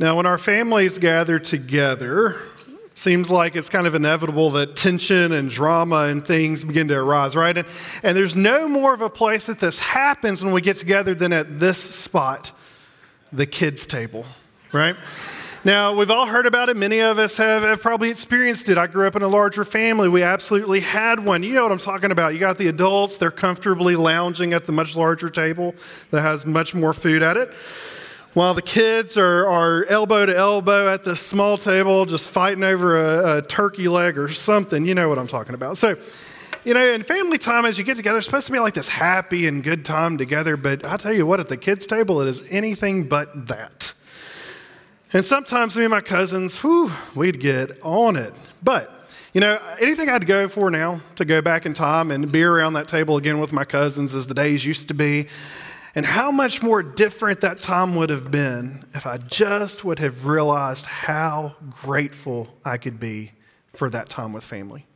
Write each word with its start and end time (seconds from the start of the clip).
Now, 0.00 0.16
when 0.16 0.24
our 0.24 0.38
families 0.38 0.98
gather 0.98 1.38
together, 1.38 2.36
seems 2.94 3.30
like 3.30 3.54
it's 3.54 3.68
kind 3.68 3.86
of 3.86 3.94
inevitable 3.94 4.48
that 4.52 4.74
tension 4.74 5.30
and 5.30 5.50
drama 5.50 6.04
and 6.04 6.26
things 6.26 6.64
begin 6.64 6.88
to 6.88 6.94
arise, 6.94 7.36
right? 7.36 7.54
And, 7.54 7.68
and 8.02 8.16
there's 8.16 8.34
no 8.34 8.66
more 8.66 8.94
of 8.94 9.02
a 9.02 9.10
place 9.10 9.44
that 9.48 9.60
this 9.60 9.78
happens 9.78 10.42
when 10.42 10.54
we 10.54 10.62
get 10.62 10.76
together 10.76 11.14
than 11.14 11.34
at 11.34 11.60
this 11.60 11.76
spot, 11.76 12.50
the 13.30 13.44
kids' 13.44 13.86
table, 13.86 14.24
right? 14.72 14.96
Now, 15.66 15.94
we've 15.94 16.10
all 16.10 16.24
heard 16.24 16.46
about 16.46 16.70
it. 16.70 16.78
Many 16.78 17.00
of 17.00 17.18
us 17.18 17.36
have, 17.36 17.60
have 17.60 17.82
probably 17.82 18.08
experienced 18.08 18.70
it. 18.70 18.78
I 18.78 18.86
grew 18.86 19.06
up 19.06 19.16
in 19.16 19.22
a 19.22 19.28
larger 19.28 19.64
family. 19.66 20.08
We 20.08 20.22
absolutely 20.22 20.80
had 20.80 21.22
one. 21.22 21.42
You 21.42 21.52
know 21.52 21.64
what 21.64 21.72
I'm 21.72 21.78
talking 21.78 22.10
about. 22.10 22.32
You 22.32 22.40
got 22.40 22.56
the 22.56 22.68
adults, 22.68 23.18
they're 23.18 23.30
comfortably 23.30 23.96
lounging 23.96 24.54
at 24.54 24.64
the 24.64 24.72
much 24.72 24.96
larger 24.96 25.28
table 25.28 25.74
that 26.10 26.22
has 26.22 26.46
much 26.46 26.74
more 26.74 26.94
food 26.94 27.22
at 27.22 27.36
it. 27.36 27.52
While 28.32 28.54
the 28.54 28.62
kids 28.62 29.16
are, 29.16 29.48
are 29.48 29.84
elbow 29.86 30.24
to 30.24 30.36
elbow 30.36 30.88
at 30.88 31.02
the 31.02 31.16
small 31.16 31.56
table, 31.56 32.06
just 32.06 32.30
fighting 32.30 32.62
over 32.62 32.96
a, 32.96 33.38
a 33.38 33.42
turkey 33.42 33.88
leg 33.88 34.16
or 34.16 34.28
something. 34.28 34.86
You 34.86 34.94
know 34.94 35.08
what 35.08 35.18
I'm 35.18 35.26
talking 35.26 35.54
about. 35.54 35.76
So, 35.78 35.96
you 36.62 36.72
know, 36.72 36.92
in 36.92 37.02
family 37.02 37.38
time, 37.38 37.64
as 37.64 37.76
you 37.76 37.84
get 37.84 37.96
together, 37.96 38.18
it's 38.18 38.26
supposed 38.26 38.46
to 38.46 38.52
be 38.52 38.60
like 38.60 38.74
this 38.74 38.86
happy 38.86 39.48
and 39.48 39.64
good 39.64 39.84
time 39.84 40.16
together. 40.16 40.56
But 40.56 40.84
I 40.84 40.96
tell 40.96 41.12
you 41.12 41.26
what, 41.26 41.40
at 41.40 41.48
the 41.48 41.56
kids' 41.56 41.88
table, 41.88 42.20
it 42.20 42.28
is 42.28 42.44
anything 42.50 43.08
but 43.08 43.48
that. 43.48 43.94
And 45.12 45.24
sometimes 45.24 45.76
me 45.76 45.82
and 45.82 45.90
my 45.90 46.00
cousins, 46.00 46.58
whew, 46.58 46.92
we'd 47.16 47.40
get 47.40 47.82
on 47.82 48.14
it. 48.14 48.32
But, 48.62 48.94
you 49.34 49.40
know, 49.40 49.58
anything 49.80 50.08
I'd 50.08 50.26
go 50.26 50.46
for 50.46 50.70
now 50.70 51.00
to 51.16 51.24
go 51.24 51.42
back 51.42 51.66
in 51.66 51.74
time 51.74 52.12
and 52.12 52.30
be 52.30 52.44
around 52.44 52.74
that 52.74 52.86
table 52.86 53.16
again 53.16 53.40
with 53.40 53.52
my 53.52 53.64
cousins 53.64 54.14
as 54.14 54.28
the 54.28 54.34
days 54.34 54.64
used 54.64 54.86
to 54.86 54.94
be, 54.94 55.26
and 55.94 56.06
how 56.06 56.30
much 56.30 56.62
more 56.62 56.82
different 56.82 57.40
that 57.40 57.58
time 57.58 57.96
would 57.96 58.10
have 58.10 58.30
been 58.30 58.84
if 58.94 59.06
I 59.06 59.16
just 59.18 59.84
would 59.84 59.98
have 59.98 60.26
realized 60.26 60.86
how 60.86 61.56
grateful 61.82 62.48
I 62.64 62.76
could 62.76 63.00
be 63.00 63.32
for 63.74 63.90
that 63.90 64.08
time 64.08 64.32
with 64.32 64.44
family. 64.44 64.86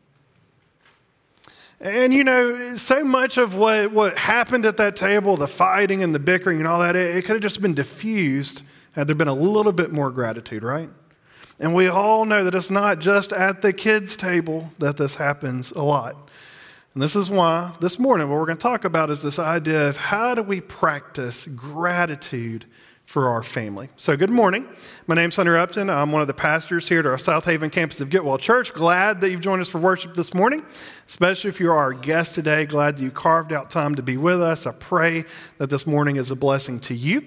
And 1.80 2.14
you 2.14 2.24
know, 2.24 2.77
so 2.77 3.04
much 3.04 3.36
of 3.36 3.56
what, 3.56 3.92
what 3.92 4.19
happened 4.19 4.64
at 4.64 4.77
that 4.77 4.96
table, 4.96 5.36
the 5.36 5.48
fighting 5.48 6.02
and 6.02 6.14
the 6.14 6.19
bickering 6.19 6.58
and 6.58 6.69
all 6.69 6.80
that, 6.80 6.97
it, 6.97 7.16
it 7.16 7.22
could 7.22 7.34
have 7.34 7.42
just 7.42 7.60
been 7.60 7.74
diffused 7.74 8.62
had 8.94 9.06
there 9.06 9.16
been 9.16 9.28
a 9.28 9.34
little 9.34 9.72
bit 9.72 9.92
more 9.92 10.10
gratitude, 10.10 10.62
right? 10.62 10.88
And 11.58 11.74
we 11.74 11.88
all 11.88 12.24
know 12.24 12.44
that 12.44 12.54
it's 12.54 12.70
not 12.70 13.00
just 13.00 13.32
at 13.32 13.62
the 13.62 13.72
kids' 13.72 14.16
table 14.16 14.72
that 14.78 14.97
this 14.97 15.16
happens 15.16 15.72
a 15.72 15.82
lot. 15.82 16.30
And 16.95 17.03
this 17.03 17.17
is 17.17 17.28
why 17.28 17.75
this 17.81 17.98
morning, 17.98 18.28
what 18.28 18.39
we're 18.39 18.47
going 18.47 18.56
to 18.56 18.62
talk 18.62 18.84
about 18.84 19.11
is 19.11 19.20
this 19.20 19.41
idea 19.41 19.89
of 19.89 19.97
how 19.97 20.37
do 20.37 20.45
we 20.45 20.61
practice 20.61 21.45
gratitude 21.45 22.67
for 23.05 23.28
our 23.28 23.42
family. 23.42 23.89
So, 23.97 24.17
good 24.17 24.31
morning. 24.31 24.69
My 25.09 25.17
name's 25.17 25.34
Hunter 25.34 25.59
Upton. 25.59 25.91
I'm 25.91 26.12
one 26.12 26.22
of 26.22 26.28
the 26.28 26.34
pastors 26.34 26.89
here 26.89 27.00
at 27.00 27.06
our 27.06 27.17
Southaven 27.17 27.70
campus 27.72 28.00
of 28.00 28.11
Getwell 28.11 28.39
Church. 28.39 28.72
Glad 28.72 29.20
that 29.20 29.31
you've 29.31 29.41
joined 29.41 29.61
us 29.61 29.69
for 29.69 29.78
worship 29.78 30.15
this 30.15 30.33
morning, 30.34 30.65
especially 31.06 31.48
if 31.48 31.59
you're 31.59 31.75
our 31.75 31.92
guest 31.92 32.37
today. 32.37 32.65
Glad 32.65 32.97
that 32.97 33.03
you 33.03 33.11
carved 33.11 33.53
out 33.53 33.70
time 33.70 33.97
to 33.97 34.03
be 34.03 34.17
with 34.17 34.41
us. 34.41 34.65
I 34.65 34.72
pray 34.72 35.25
that 35.59 35.70
this 35.70 35.89
morning 35.89 36.15
is 36.15 36.31
a 36.31 36.37
blessing 36.37 36.78
to 36.81 36.95
you. 36.95 37.25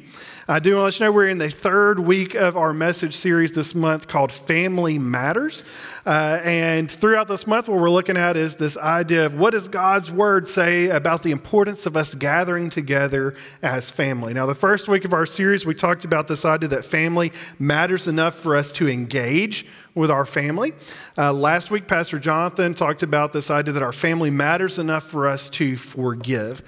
I 0.49 0.59
do 0.59 0.77
want 0.77 0.79
to 0.79 0.83
let 0.83 0.99
you 1.01 1.05
know 1.05 1.11
we're 1.11 1.27
in 1.27 1.39
the 1.39 1.49
third 1.49 1.99
week 1.99 2.33
of 2.33 2.55
our 2.55 2.73
message 2.73 3.13
series 3.13 3.51
this 3.51 3.75
month 3.75 4.07
called 4.07 4.31
Family 4.31 4.97
Matters. 4.97 5.65
Uh, 6.05 6.39
and 6.41 6.89
throughout 6.89 7.27
this 7.27 7.45
month, 7.45 7.67
what 7.67 7.77
we're 7.81 7.89
looking 7.89 8.15
at 8.15 8.37
is 8.37 8.55
this 8.55 8.77
idea 8.77 9.25
of 9.25 9.33
what 9.33 9.49
does 9.49 9.67
God's 9.67 10.09
word 10.09 10.47
say 10.47 10.87
about 10.87 11.21
the 11.21 11.31
importance 11.31 11.85
of 11.85 11.97
us 11.97 12.15
gathering 12.15 12.69
together 12.69 13.35
as 13.61 13.91
family. 13.91 14.33
Now, 14.33 14.45
the 14.45 14.55
first 14.55 14.87
week 14.87 15.03
of 15.03 15.11
our 15.11 15.25
series, 15.25 15.65
we 15.65 15.75
talked 15.75 16.05
about 16.05 16.29
this 16.29 16.45
idea 16.45 16.69
that 16.69 16.85
family 16.85 17.33
matters 17.59 18.07
enough 18.07 18.35
for 18.35 18.55
us 18.55 18.71
to 18.73 18.87
engage 18.87 19.65
with 19.95 20.09
our 20.09 20.25
family. 20.25 20.71
Uh, 21.17 21.33
last 21.33 21.71
week, 21.71 21.89
Pastor 21.89 22.19
Jonathan 22.19 22.73
talked 22.73 23.03
about 23.03 23.33
this 23.33 23.51
idea 23.51 23.73
that 23.73 23.83
our 23.83 23.91
family 23.91 24.29
matters 24.29 24.79
enough 24.79 25.03
for 25.03 25.27
us 25.27 25.49
to 25.49 25.75
forgive. 25.75 26.63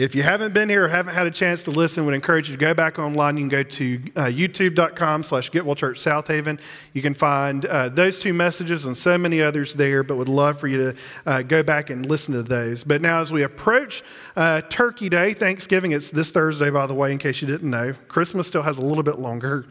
If 0.00 0.14
you 0.14 0.22
haven't 0.22 0.54
been 0.54 0.70
here 0.70 0.86
or 0.86 0.88
haven't 0.88 1.12
had 1.12 1.26
a 1.26 1.30
chance 1.30 1.62
to 1.64 1.70
listen, 1.70 2.06
would 2.06 2.14
encourage 2.14 2.48
you 2.48 2.56
to 2.56 2.58
go 2.58 2.72
back 2.72 2.98
online. 2.98 3.36
You 3.36 3.42
can 3.42 3.48
go 3.50 3.62
to 3.62 4.02
uh, 4.16 4.24
youtube.com 4.24 5.22
slash 5.22 5.50
Getwell 5.50 5.76
Church 5.76 5.98
Southaven. 5.98 6.58
You 6.94 7.02
can 7.02 7.12
find 7.12 7.66
uh, 7.66 7.90
those 7.90 8.18
two 8.18 8.32
messages 8.32 8.86
and 8.86 8.96
so 8.96 9.18
many 9.18 9.42
others 9.42 9.74
there, 9.74 10.02
but 10.02 10.16
would 10.16 10.26
love 10.26 10.58
for 10.58 10.68
you 10.68 10.78
to 10.78 10.96
uh, 11.26 11.42
go 11.42 11.62
back 11.62 11.90
and 11.90 12.06
listen 12.06 12.32
to 12.32 12.42
those. 12.42 12.82
But 12.82 13.02
now 13.02 13.20
as 13.20 13.30
we 13.30 13.42
approach 13.42 14.02
uh, 14.36 14.62
Turkey 14.70 15.10
Day, 15.10 15.34
Thanksgiving, 15.34 15.92
it's 15.92 16.10
this 16.10 16.30
Thursday, 16.30 16.70
by 16.70 16.86
the 16.86 16.94
way, 16.94 17.12
in 17.12 17.18
case 17.18 17.42
you 17.42 17.46
didn't 17.46 17.68
know. 17.68 17.92
Christmas 18.08 18.46
still 18.46 18.62
has 18.62 18.78
a 18.78 18.82
little 18.82 19.04
bit 19.04 19.18
longer. 19.18 19.66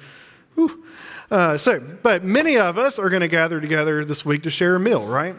Uh, 1.31 1.57
so, 1.57 1.79
but 2.03 2.23
many 2.23 2.56
of 2.56 2.78
us 2.78 3.00
are 3.00 3.09
going 3.09 3.22
to 3.22 3.28
gather 3.28 3.59
together 3.59 4.06
this 4.06 4.23
week 4.23 4.44
to 4.44 4.51
share 4.51 4.75
a 4.75 4.79
meal, 4.79 5.07
right? 5.07 5.35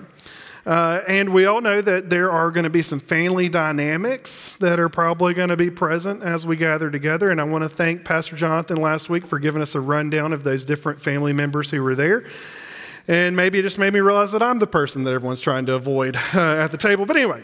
Uh, 0.66 1.00
and 1.08 1.32
we 1.32 1.46
all 1.46 1.60
know 1.60 1.80
that 1.80 2.10
there 2.10 2.30
are 2.30 2.50
going 2.50 2.64
to 2.64 2.70
be 2.70 2.82
some 2.82 3.00
family 3.00 3.48
dynamics 3.48 4.56
that 4.56 4.78
are 4.78 4.88
probably 4.88 5.32
going 5.32 5.48
to 5.48 5.56
be 5.56 5.70
present 5.70 6.22
as 6.22 6.44
we 6.44 6.56
gather 6.56 6.90
together. 6.90 7.30
And 7.30 7.40
I 7.40 7.44
want 7.44 7.64
to 7.64 7.68
thank 7.68 8.04
Pastor 8.04 8.36
Jonathan 8.36 8.76
last 8.76 9.08
week 9.08 9.26
for 9.26 9.38
giving 9.38 9.62
us 9.62 9.74
a 9.74 9.80
rundown 9.80 10.32
of 10.32 10.44
those 10.44 10.64
different 10.64 11.00
family 11.00 11.32
members 11.32 11.70
who 11.70 11.82
were 11.82 11.94
there. 11.94 12.24
And 13.08 13.34
maybe 13.34 13.58
it 13.58 13.62
just 13.62 13.78
made 13.78 13.92
me 13.92 14.00
realize 14.00 14.32
that 14.32 14.42
I'm 14.42 14.58
the 14.58 14.66
person 14.66 15.04
that 15.04 15.12
everyone's 15.12 15.40
trying 15.40 15.66
to 15.66 15.74
avoid 15.74 16.16
uh, 16.16 16.58
at 16.58 16.70
the 16.70 16.78
table. 16.78 17.06
But 17.06 17.16
anyway, 17.16 17.42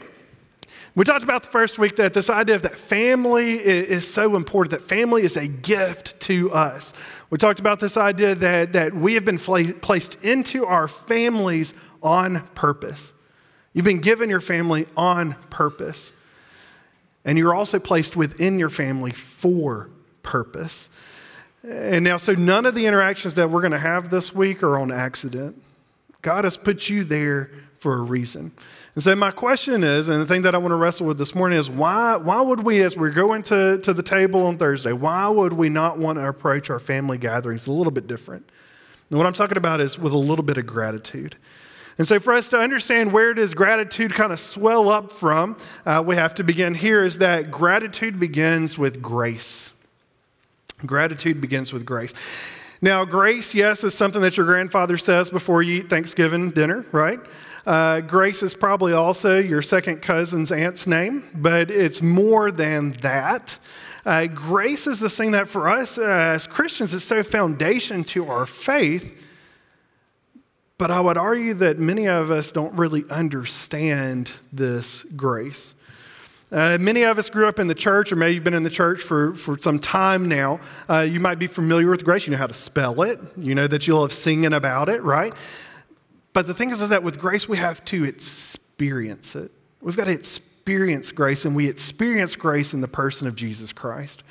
we 0.97 1.04
talked 1.04 1.25
about 1.25 1.43
the 1.43 1.50
first 1.50 1.78
week 1.78 1.97
that 1.97 2.15
this 2.15 2.31
idea 2.31 2.54
of 2.54 2.62
that 2.62 2.75
family 2.75 3.59
is 3.59 4.10
so 4.10 4.34
important, 4.34 4.71
that 4.71 4.81
family 4.81 5.25
is 5.25 5.37
a 5.37 5.47
gift 5.47 6.19
to 6.21 6.50
us. 6.53 6.94
We 7.28 7.37
talked 7.37 7.60
about 7.60 7.81
this 7.81 7.98
idea 7.98 8.34
that, 8.34 8.72
that 8.72 8.94
we 8.94 9.12
have 9.12 9.25
been 9.25 9.38
placed 9.38 10.25
into 10.25 10.65
our 10.65 10.88
families 10.88 11.75
on 12.03 12.47
purpose. 12.55 13.15
You've 13.73 13.84
been 13.84 14.01
given 14.01 14.31
your 14.31 14.41
family 14.41 14.87
on 14.97 15.34
purpose. 15.51 16.12
And 17.27 17.37
you're 17.37 17.55
also 17.55 17.79
placed 17.79 18.17
within 18.17 18.59
your 18.59 18.69
family 18.69 19.11
for 19.11 19.91
purpose. 20.23 20.89
And 21.62 22.05
now, 22.05 22.17
so 22.17 22.34
none 22.34 22.65
of 22.65 22.75
the 22.77 22.87
interactions 22.87 23.34
that 23.34 23.51
we're 23.51 23.61
going 23.61 23.73
to 23.73 23.79
have 23.79 24.11
this 24.11 24.33
week 24.33 24.62
are 24.62 24.79
on 24.79 24.93
accident. 24.93 25.61
God 26.23 26.45
has 26.45 26.57
put 26.57 26.89
you 26.89 27.03
there 27.03 27.51
for 27.79 27.95
a 27.95 28.03
reason. 28.03 28.53
And 28.95 29.03
so, 29.03 29.15
my 29.17 29.33
question 29.33 29.84
is, 29.84 30.09
and 30.09 30.23
the 30.23 30.27
thing 30.27 30.43
that 30.43 30.55
I 30.55 30.59
want 30.59 30.71
to 30.73 30.77
wrestle 30.77 31.07
with 31.07 31.19
this 31.19 31.34
morning 31.34 31.59
is 31.59 31.69
why, 31.69 32.17
why 32.17 32.41
would 32.41 32.61
we, 32.61 32.81
as 32.83 32.97
we're 32.97 33.11
going 33.11 33.43
to, 33.45 33.78
to 33.83 33.93
the 33.93 34.03
table 34.03 34.47
on 34.47 34.57
Thursday, 34.57 34.93
why 34.93 35.28
would 35.28 35.53
we 35.53 35.69
not 35.69 35.99
want 35.99 36.19
to 36.19 36.27
approach 36.27 36.71
our 36.71 36.78
family 36.78 37.19
gatherings 37.19 37.67
a 37.67 37.73
little 37.73 37.93
bit 37.93 38.07
different? 38.07 38.49
And 39.11 39.19
what 39.19 39.27
I'm 39.27 39.34
talking 39.34 39.59
about 39.59 39.81
is 39.81 39.99
with 39.99 40.13
a 40.13 40.19
little 40.19 40.45
bit 40.45 40.57
of 40.57 40.67
gratitude. 40.67 41.37
And 41.99 42.07
so, 42.07 42.21
for 42.21 42.34
us 42.34 42.49
to 42.51 42.59
understand 42.59 43.12
where 43.12 43.33
does 43.33 43.55
gratitude 43.55 44.12
kind 44.15 44.33
of 44.33 44.39
swell 44.39 44.91
up 44.91 45.11
from, 45.11 45.57
uh, 45.87 46.03
we 46.05 46.17
have 46.17 46.34
to 46.34 46.45
begin 46.45 46.75
here 46.75 47.03
is 47.03 47.19
that 47.19 47.51
gratitude 47.51 48.21
begins 48.21 48.77
with 48.77 49.01
grace. 49.01 49.73
Gratitude 50.84 51.41
begins 51.41 51.73
with 51.73 51.87
grace. 51.87 52.12
Now, 52.83 53.07
grace, 53.07 53.55
yes, 53.55 53.83
is 53.83 53.95
something 53.95 54.21
that 54.21 54.37
your 54.37 54.45
grandfather 54.45 54.99
says 54.99 55.31
before 55.31 55.62
you 55.62 55.81
eat 55.81 55.89
Thanksgiving 55.89 56.51
dinner, 56.51 56.84
right? 56.93 57.19
Uh, 57.65 58.01
grace 58.01 58.43
is 58.43 58.53
probably 58.53 58.93
also 58.93 59.39
your 59.39 59.63
second 59.63 60.03
cousin's 60.03 60.53
aunt's 60.53 60.87
name, 60.87 61.25
but 61.34 61.71
it's 61.71 62.03
more 62.03 62.53
than 62.53 62.93
that. 63.03 63.59
Uh, 64.05 64.27
grace 64.27 64.87
is 64.87 65.01
this 65.01 65.17
thing 65.17 65.33
that 65.33 65.49
for 65.49 65.69
us 65.69 65.99
uh, 65.99 66.03
as 66.03 66.47
Christians 66.47 66.93
is 66.93 67.03
so 67.03 67.23
foundation 67.23 68.05
to 68.05 68.28
our 68.28 68.45
faith 68.45 69.21
but 70.79 70.91
I 70.91 71.01
would 71.01 71.17
argue 71.17 71.55
that 71.55 71.79
many 71.79 72.07
of 72.07 72.31
us 72.31 72.53
don't 72.53 72.77
really 72.77 73.05
understand 73.09 74.31
this 74.53 75.05
grace. 75.05 75.75
Uh, 76.53 76.79
many 76.81 77.03
of 77.03 77.19
us 77.19 77.29
grew 77.29 77.49
up 77.49 77.59
in 77.59 77.67
the 77.67 77.75
church, 77.75 78.13
or 78.13 78.17
maybe 78.17 78.35
you've 78.35 78.45
been 78.45 78.55
in 78.55 78.63
the 78.63 78.71
church 78.71 79.01
for, 79.01 79.35
for 79.35 79.59
some 79.59 79.79
time 79.79 80.29
now. 80.29 80.61
Uh, 80.89 81.01
you 81.01 81.19
might 81.19 81.39
be 81.39 81.47
familiar 81.47 81.91
with 81.91 82.05
grace. 82.05 82.27
You 82.27 82.33
know 82.33 82.37
how 82.39 82.47
to 82.47 82.55
spell 82.55 83.03
it, 83.03 83.19
you 83.37 83.55
know 83.55 83.67
that 83.67 83.87
you'll 83.87 84.03
have 84.03 84.13
singing 84.13 84.53
about 84.53 84.89
it, 84.89 85.03
right? 85.03 85.34
But 86.33 86.47
the 86.47 86.55
thing 86.55 86.71
is, 86.71 86.83
is 86.83 86.91
that 86.91 87.03
with 87.03 87.19
grace, 87.19 87.49
we 87.49 87.57
have 87.57 87.84
to 87.87 88.05
experience 88.05 89.34
it. 89.34 89.51
We've 89.81 89.97
got 89.97 90.05
to 90.05 90.13
experience 90.13 91.11
grace, 91.11 91.45
and 91.45 91.57
we 91.57 91.69
experience 91.69 92.37
grace 92.37 92.75
in 92.75 92.81
the 92.81 92.89
person 92.89 93.27
of 93.27 93.34
Jesus 93.34 93.72
Christ. 93.72 94.22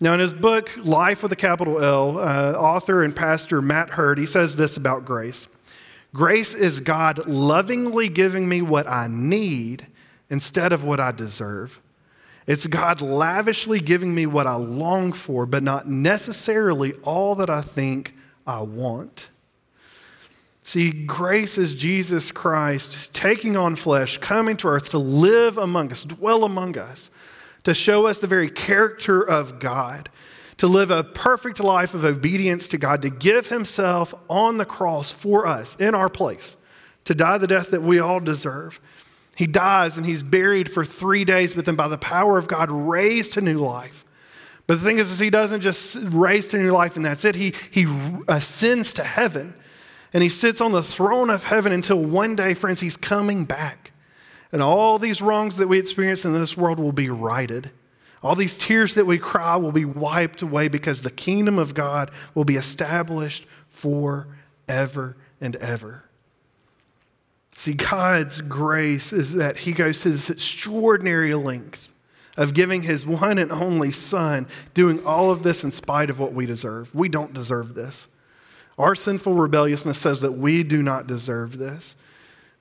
Now, 0.00 0.14
in 0.14 0.20
his 0.20 0.34
book, 0.34 0.70
Life 0.78 1.22
with 1.22 1.32
a 1.32 1.36
capital 1.36 1.82
L, 1.82 2.18
uh, 2.18 2.52
author 2.52 3.02
and 3.02 3.14
pastor 3.14 3.62
Matt 3.62 3.90
Heard, 3.90 4.18
he 4.18 4.26
says 4.26 4.56
this 4.56 4.76
about 4.76 5.04
grace. 5.04 5.48
Grace 6.14 6.54
is 6.54 6.78
God 6.78 7.26
lovingly 7.26 8.08
giving 8.08 8.48
me 8.48 8.62
what 8.62 8.88
I 8.88 9.08
need 9.08 9.88
instead 10.30 10.72
of 10.72 10.84
what 10.84 11.00
I 11.00 11.10
deserve. 11.10 11.80
It's 12.46 12.68
God 12.68 13.02
lavishly 13.02 13.80
giving 13.80 14.14
me 14.14 14.24
what 14.24 14.46
I 14.46 14.54
long 14.54 15.12
for, 15.12 15.44
but 15.44 15.64
not 15.64 15.88
necessarily 15.88 16.92
all 17.02 17.34
that 17.34 17.50
I 17.50 17.62
think 17.62 18.14
I 18.46 18.62
want. 18.62 19.28
See, 20.62 20.92
grace 20.92 21.58
is 21.58 21.74
Jesus 21.74 22.30
Christ 22.30 23.12
taking 23.12 23.56
on 23.56 23.74
flesh, 23.74 24.18
coming 24.18 24.56
to 24.58 24.68
earth 24.68 24.90
to 24.90 24.98
live 24.98 25.58
among 25.58 25.90
us, 25.90 26.04
dwell 26.04 26.44
among 26.44 26.78
us, 26.78 27.10
to 27.64 27.74
show 27.74 28.06
us 28.06 28.18
the 28.18 28.28
very 28.28 28.48
character 28.48 29.20
of 29.20 29.58
God 29.58 30.10
to 30.58 30.66
live 30.66 30.90
a 30.90 31.02
perfect 31.02 31.60
life 31.60 31.94
of 31.94 32.04
obedience 32.04 32.68
to 32.68 32.78
God, 32.78 33.02
to 33.02 33.10
give 33.10 33.48
himself 33.48 34.14
on 34.28 34.56
the 34.56 34.64
cross 34.64 35.10
for 35.10 35.46
us 35.46 35.74
in 35.76 35.94
our 35.94 36.08
place, 36.08 36.56
to 37.04 37.14
die 37.14 37.38
the 37.38 37.46
death 37.46 37.70
that 37.70 37.82
we 37.82 37.98
all 37.98 38.20
deserve. 38.20 38.80
He 39.36 39.46
dies 39.46 39.96
and 39.96 40.06
he's 40.06 40.22
buried 40.22 40.70
for 40.70 40.84
three 40.84 41.24
days, 41.24 41.54
but 41.54 41.64
then 41.64 41.74
by 41.74 41.88
the 41.88 41.98
power 41.98 42.38
of 42.38 42.46
God, 42.46 42.70
raised 42.70 43.32
to 43.32 43.40
new 43.40 43.58
life. 43.58 44.04
But 44.66 44.78
the 44.78 44.84
thing 44.84 44.98
is, 44.98 45.10
is 45.10 45.18
he 45.18 45.30
doesn't 45.30 45.60
just 45.60 45.96
raise 46.12 46.48
to 46.48 46.58
new 46.58 46.70
life 46.70 46.96
and 46.96 47.04
that's 47.04 47.24
it. 47.24 47.34
He, 47.34 47.52
he 47.70 47.86
ascends 48.28 48.92
to 48.94 49.04
heaven 49.04 49.54
and 50.12 50.22
he 50.22 50.28
sits 50.28 50.60
on 50.60 50.72
the 50.72 50.82
throne 50.82 51.28
of 51.28 51.44
heaven 51.44 51.72
until 51.72 52.02
one 52.02 52.36
day, 52.36 52.54
friends, 52.54 52.80
he's 52.80 52.96
coming 52.96 53.44
back. 53.44 53.90
And 54.52 54.62
all 54.62 54.98
these 55.00 55.20
wrongs 55.20 55.56
that 55.56 55.66
we 55.66 55.80
experience 55.80 56.24
in 56.24 56.32
this 56.32 56.56
world 56.56 56.78
will 56.78 56.92
be 56.92 57.10
righted. 57.10 57.72
All 58.24 58.34
these 58.34 58.56
tears 58.56 58.94
that 58.94 59.04
we 59.04 59.18
cry 59.18 59.56
will 59.56 59.70
be 59.70 59.84
wiped 59.84 60.40
away 60.40 60.68
because 60.68 61.02
the 61.02 61.10
kingdom 61.10 61.58
of 61.58 61.74
God 61.74 62.10
will 62.34 62.46
be 62.46 62.56
established 62.56 63.44
forever 63.68 65.14
and 65.42 65.56
ever. 65.56 66.04
See, 67.54 67.74
God's 67.74 68.40
grace 68.40 69.12
is 69.12 69.34
that 69.34 69.58
He 69.58 69.72
goes 69.72 70.00
to 70.00 70.10
this 70.10 70.30
extraordinary 70.30 71.34
length 71.34 71.92
of 72.38 72.54
giving 72.54 72.84
His 72.84 73.06
one 73.06 73.36
and 73.36 73.52
only 73.52 73.90
Son, 73.90 74.48
doing 74.72 75.04
all 75.04 75.30
of 75.30 75.42
this 75.42 75.62
in 75.62 75.70
spite 75.70 76.08
of 76.08 76.18
what 76.18 76.32
we 76.32 76.46
deserve. 76.46 76.94
We 76.94 77.10
don't 77.10 77.34
deserve 77.34 77.74
this. 77.74 78.08
Our 78.78 78.94
sinful 78.94 79.34
rebelliousness 79.34 79.98
says 79.98 80.22
that 80.22 80.32
we 80.32 80.62
do 80.62 80.82
not 80.82 81.06
deserve 81.06 81.58
this. 81.58 81.94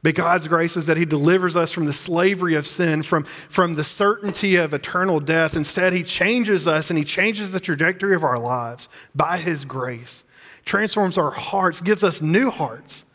But 0.04 0.16
God's 0.16 0.50
grace 0.50 0.76
is 0.76 0.86
that 0.86 0.98
He 0.98 1.06
delivers 1.06 1.56
us 1.56 1.72
from 1.72 1.86
the 1.86 1.94
slavery 1.94 2.56
of 2.56 2.68
sin, 2.68 3.04
from, 3.04 3.24
from 3.24 3.76
the 3.76 3.86
certainty 3.86 4.58
of 4.58 4.74
eternal 4.74 5.22
death. 5.22 5.56
Instead, 5.56 5.94
He 5.94 6.04
changes 6.04 6.68
us 6.68 6.90
and 6.90 7.00
He 7.00 7.06
changes 7.06 7.52
the 7.52 7.62
trajectory 7.62 8.14
of 8.14 8.24
our 8.24 8.38
lives 8.38 8.90
by 9.16 9.38
His 9.38 9.64
grace, 9.64 10.26
transforms 10.66 11.18
our 11.18 11.32
hearts, 11.32 11.80
gives 11.80 12.04
us 12.04 12.22
new 12.22 12.52
hearts, 12.52 13.06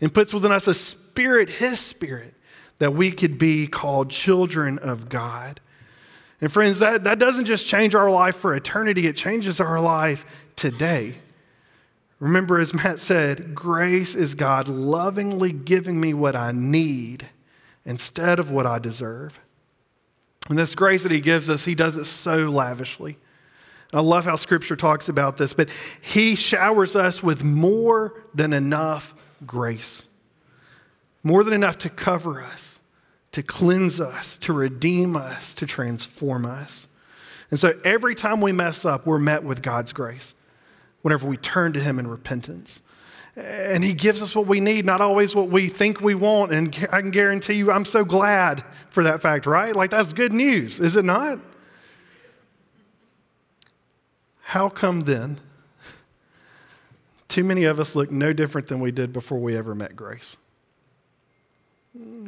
and 0.00 0.12
puts 0.12 0.32
within 0.32 0.50
us 0.50 0.66
a 0.66 0.74
spirit, 0.74 1.50
His 1.50 1.78
spirit, 1.78 2.34
that 2.78 2.94
we 2.94 3.12
could 3.12 3.38
be 3.38 3.66
called 3.66 4.08
children 4.10 4.78
of 4.78 5.10
God. 5.10 5.60
And 6.40 6.50
friends, 6.50 6.78
that, 6.78 7.04
that 7.04 7.18
doesn't 7.18 7.44
just 7.44 7.66
change 7.66 7.94
our 7.94 8.10
life 8.10 8.36
for 8.36 8.54
eternity, 8.54 9.06
it 9.06 9.16
changes 9.16 9.60
our 9.60 9.80
life 9.80 10.24
today. 10.56 11.16
Remember, 12.20 12.58
as 12.58 12.74
Matt 12.74 12.98
said, 12.98 13.54
grace 13.54 14.14
is 14.14 14.34
God 14.34 14.68
lovingly 14.68 15.52
giving 15.52 16.00
me 16.00 16.12
what 16.12 16.34
I 16.34 16.52
need 16.52 17.28
instead 17.84 18.38
of 18.38 18.50
what 18.50 18.66
I 18.66 18.78
deserve. 18.78 19.38
And 20.48 20.58
this 20.58 20.74
grace 20.74 21.04
that 21.04 21.12
He 21.12 21.20
gives 21.20 21.48
us, 21.48 21.64
He 21.64 21.74
does 21.74 21.96
it 21.96 22.04
so 22.04 22.50
lavishly. 22.50 23.18
I 23.92 24.00
love 24.00 24.24
how 24.24 24.36
Scripture 24.36 24.76
talks 24.76 25.08
about 25.08 25.36
this, 25.36 25.54
but 25.54 25.68
He 26.02 26.34
showers 26.34 26.96
us 26.96 27.22
with 27.22 27.44
more 27.44 28.24
than 28.34 28.52
enough 28.52 29.14
grace, 29.46 30.06
more 31.22 31.44
than 31.44 31.54
enough 31.54 31.78
to 31.78 31.88
cover 31.88 32.42
us, 32.42 32.80
to 33.32 33.42
cleanse 33.42 34.00
us, 34.00 34.36
to 34.38 34.52
redeem 34.52 35.16
us, 35.16 35.54
to 35.54 35.66
transform 35.66 36.44
us. 36.44 36.88
And 37.50 37.60
so 37.60 37.78
every 37.84 38.14
time 38.14 38.40
we 38.40 38.52
mess 38.52 38.84
up, 38.84 39.06
we're 39.06 39.18
met 39.18 39.44
with 39.44 39.62
God's 39.62 39.92
grace 39.92 40.34
whenever 41.02 41.26
we 41.26 41.36
turn 41.36 41.72
to 41.72 41.80
Him 41.80 41.98
in 41.98 42.06
repentance. 42.06 42.82
And 43.36 43.84
He 43.84 43.92
gives 43.92 44.22
us 44.22 44.34
what 44.34 44.46
we 44.46 44.60
need, 44.60 44.84
not 44.84 45.00
always 45.00 45.34
what 45.34 45.48
we 45.48 45.68
think 45.68 46.00
we 46.00 46.14
want. 46.14 46.52
And 46.52 46.68
I 46.92 47.00
can 47.00 47.10
guarantee 47.10 47.54
you, 47.54 47.70
I'm 47.70 47.84
so 47.84 48.04
glad 48.04 48.64
for 48.90 49.04
that 49.04 49.22
fact, 49.22 49.46
right? 49.46 49.74
Like, 49.74 49.90
that's 49.90 50.12
good 50.12 50.32
news, 50.32 50.80
is 50.80 50.96
it 50.96 51.04
not? 51.04 51.38
How 54.42 54.68
come 54.68 55.00
then? 55.00 55.40
Too 57.28 57.44
many 57.44 57.64
of 57.64 57.78
us 57.78 57.94
look 57.94 58.10
no 58.10 58.32
different 58.32 58.68
than 58.68 58.80
we 58.80 58.90
did 58.90 59.12
before 59.12 59.38
we 59.38 59.56
ever 59.56 59.74
met 59.74 59.94
grace. 59.94 60.38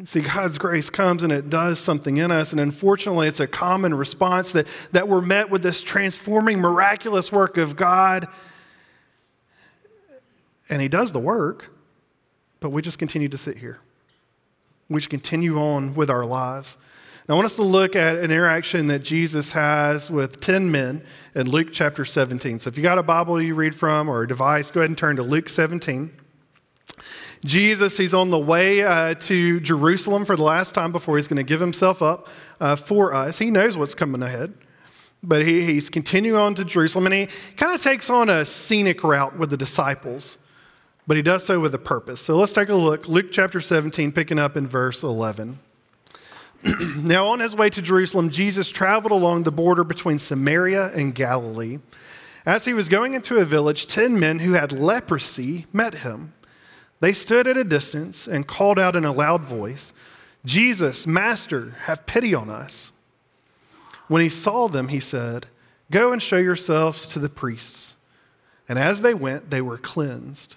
See, 0.05 0.21
God's 0.21 0.59
grace 0.59 0.91
comes 0.91 1.23
and 1.23 1.33
it 1.33 1.49
does 1.49 1.79
something 1.79 2.17
in 2.17 2.31
us. 2.31 2.53
And 2.53 2.61
unfortunately, 2.61 3.29
it's 3.29 3.41
a 3.41 3.47
common 3.47 3.95
response 3.95 4.53
that, 4.53 4.67
that 4.93 5.09
we're 5.09 5.21
met 5.21 5.51
with 5.51 5.63
this 5.63 5.83
transforming, 5.83 6.59
miraculous 6.59 7.31
work 7.31 7.57
of 7.57 7.77
God 7.77 8.29
and 10.71 10.81
he 10.81 10.89
does 10.89 11.13
the 11.13 11.19
work, 11.19 11.71
but 12.61 12.71
we 12.71 12.81
just 12.81 12.99
continue 12.99 13.29
to 13.29 13.39
sit 13.39 13.59
here. 13.59 13.81
We 14.89 15.01
just 15.01 15.11
continue 15.11 15.59
on 15.59 15.95
with 15.95 16.09
our 16.09 16.25
lives. 16.25 16.79
Now, 17.29 17.35
I 17.35 17.37
want 17.37 17.47
us 17.47 17.57
to 17.57 17.63
look 17.63 17.95
at 17.95 18.17
an 18.17 18.25
interaction 18.25 18.87
that 18.87 19.01
Jesus 19.01 19.53
has 19.53 20.11
with 20.11 20.41
10 20.41 20.71
men 20.71 21.03
in 21.35 21.51
Luke 21.51 21.69
chapter 21.73 22.05
17. 22.05 22.61
So, 22.61 22.69
if 22.69 22.77
you 22.77 22.83
got 22.83 22.99
a 22.99 23.03
Bible 23.03 23.41
you 23.41 23.55
read 23.55 23.75
from 23.75 24.09
or 24.09 24.23
a 24.23 24.29
device, 24.29 24.71
go 24.71 24.81
ahead 24.81 24.91
and 24.91 24.99
turn 24.99 25.17
to 25.17 25.23
Luke 25.23 25.49
17. 25.49 26.11
Jesus, 27.45 27.97
he's 27.97 28.13
on 28.13 28.31
the 28.31 28.39
way 28.39 28.83
uh, 28.83 29.15
to 29.15 29.61
Jerusalem 29.61 30.25
for 30.25 30.37
the 30.37 30.43
last 30.43 30.75
time 30.75 30.93
before 30.93 31.17
he's 31.17 31.29
going 31.29 31.37
to 31.39 31.49
give 31.49 31.61
himself 31.61 32.03
up 32.03 32.29
uh, 32.61 32.77
for 32.77 33.15
us. 33.15 33.39
He 33.39 33.51
knows 33.51 33.77
what's 33.77 33.95
coming 33.95 34.23
ahead, 34.23 34.53
but 35.23 35.47
he, 35.47 35.63
he's 35.63 35.89
continuing 35.89 36.39
on 36.39 36.55
to 36.57 36.65
Jerusalem 36.65 37.07
and 37.07 37.15
he 37.15 37.29
kind 37.57 37.75
of 37.75 37.83
takes 37.83 38.11
on 38.11 38.29
a 38.29 38.45
scenic 38.45 39.03
route 39.03 39.39
with 39.39 39.49
the 39.51 39.57
disciples 39.57 40.37
but 41.07 41.17
he 41.17 41.23
does 41.23 41.45
so 41.45 41.61
with 41.61 41.75
a 41.75 41.79
purpose. 41.79 42.21
So 42.21 42.37
let's 42.37 42.53
take 42.53 42.69
a 42.69 42.75
look. 42.75 43.09
Luke 43.09 43.33
chapter 43.33 43.61
17, 43.61 44.13
picking 44.13 44.39
up 44.39 44.57
in 44.57 44.67
verse 44.67 45.03
11. 45.03 45.59
now, 46.97 47.29
on 47.29 47.41
his 47.41 47.57
way 47.57 47.71
to 47.71 47.81
Jerusalem, 47.81 48.31
Jesus 48.31 48.71
traveled 48.71 49.13
along 49.13 49.45
the 49.45 49.53
border 49.53 49.83
between 49.85 50.19
Samaria 50.19 50.93
and 50.93 51.15
Galilee. 51.15 51.79
As 52.45 52.65
he 52.65 52.73
was 52.73 52.89
going 52.89 53.15
into 53.15 53.39
a 53.39 53.45
village, 53.45 53.87
ten 53.87 54.19
men 54.19 54.41
who 54.41 54.53
had 54.53 54.73
leprosy 54.73 55.67
met 55.73 55.97
him. 55.97 56.33
They 57.01 57.13
stood 57.13 57.47
at 57.47 57.57
a 57.57 57.65
distance 57.65 58.27
and 58.27 58.47
called 58.47 58.79
out 58.79 58.95
in 58.95 59.05
a 59.05 59.13
loud 59.13 59.43
voice, 59.43 59.95
Jesus, 60.45 61.07
Master, 61.07 61.77
have 61.85 62.07
pity 62.07 62.35
on 62.35 62.49
us. 62.49 62.93
When 64.09 64.23
he 64.23 64.29
saw 64.29 64.69
them, 64.69 64.89
he 64.89 65.01
said, 65.01 65.47
Go 65.91 66.13
and 66.13 66.23
show 66.23 66.37
yourselves 66.37 67.07
to 67.09 67.19
the 67.19 67.29
priests. 67.29 67.97
And 68.69 68.79
as 68.79 69.01
they 69.01 69.15
went, 69.15 69.51
they 69.51 69.61
were 69.61 69.79
cleansed. 69.79 70.57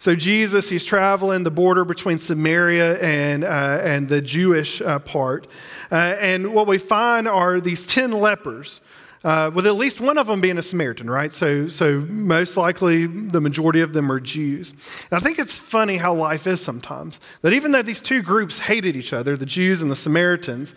So, 0.00 0.16
Jesus, 0.16 0.70
he's 0.70 0.86
traveling 0.86 1.42
the 1.42 1.50
border 1.50 1.84
between 1.84 2.18
Samaria 2.18 2.98
and, 3.00 3.44
uh, 3.44 3.80
and 3.82 4.08
the 4.08 4.22
Jewish 4.22 4.80
uh, 4.80 4.98
part. 4.98 5.46
Uh, 5.92 6.16
and 6.18 6.54
what 6.54 6.66
we 6.66 6.78
find 6.78 7.28
are 7.28 7.60
these 7.60 7.84
10 7.84 8.12
lepers, 8.12 8.80
uh, 9.24 9.50
with 9.54 9.66
at 9.66 9.74
least 9.74 10.00
one 10.00 10.16
of 10.16 10.26
them 10.26 10.40
being 10.40 10.56
a 10.56 10.62
Samaritan, 10.62 11.10
right? 11.10 11.34
So, 11.34 11.68
so, 11.68 12.00
most 12.08 12.56
likely 12.56 13.04
the 13.04 13.42
majority 13.42 13.82
of 13.82 13.92
them 13.92 14.10
are 14.10 14.20
Jews. 14.20 14.72
And 15.10 15.18
I 15.18 15.20
think 15.20 15.38
it's 15.38 15.58
funny 15.58 15.98
how 15.98 16.14
life 16.14 16.46
is 16.46 16.62
sometimes. 16.62 17.20
That 17.42 17.52
even 17.52 17.72
though 17.72 17.82
these 17.82 18.00
two 18.00 18.22
groups 18.22 18.60
hated 18.60 18.96
each 18.96 19.12
other, 19.12 19.36
the 19.36 19.44
Jews 19.44 19.82
and 19.82 19.90
the 19.90 19.96
Samaritans, 19.96 20.74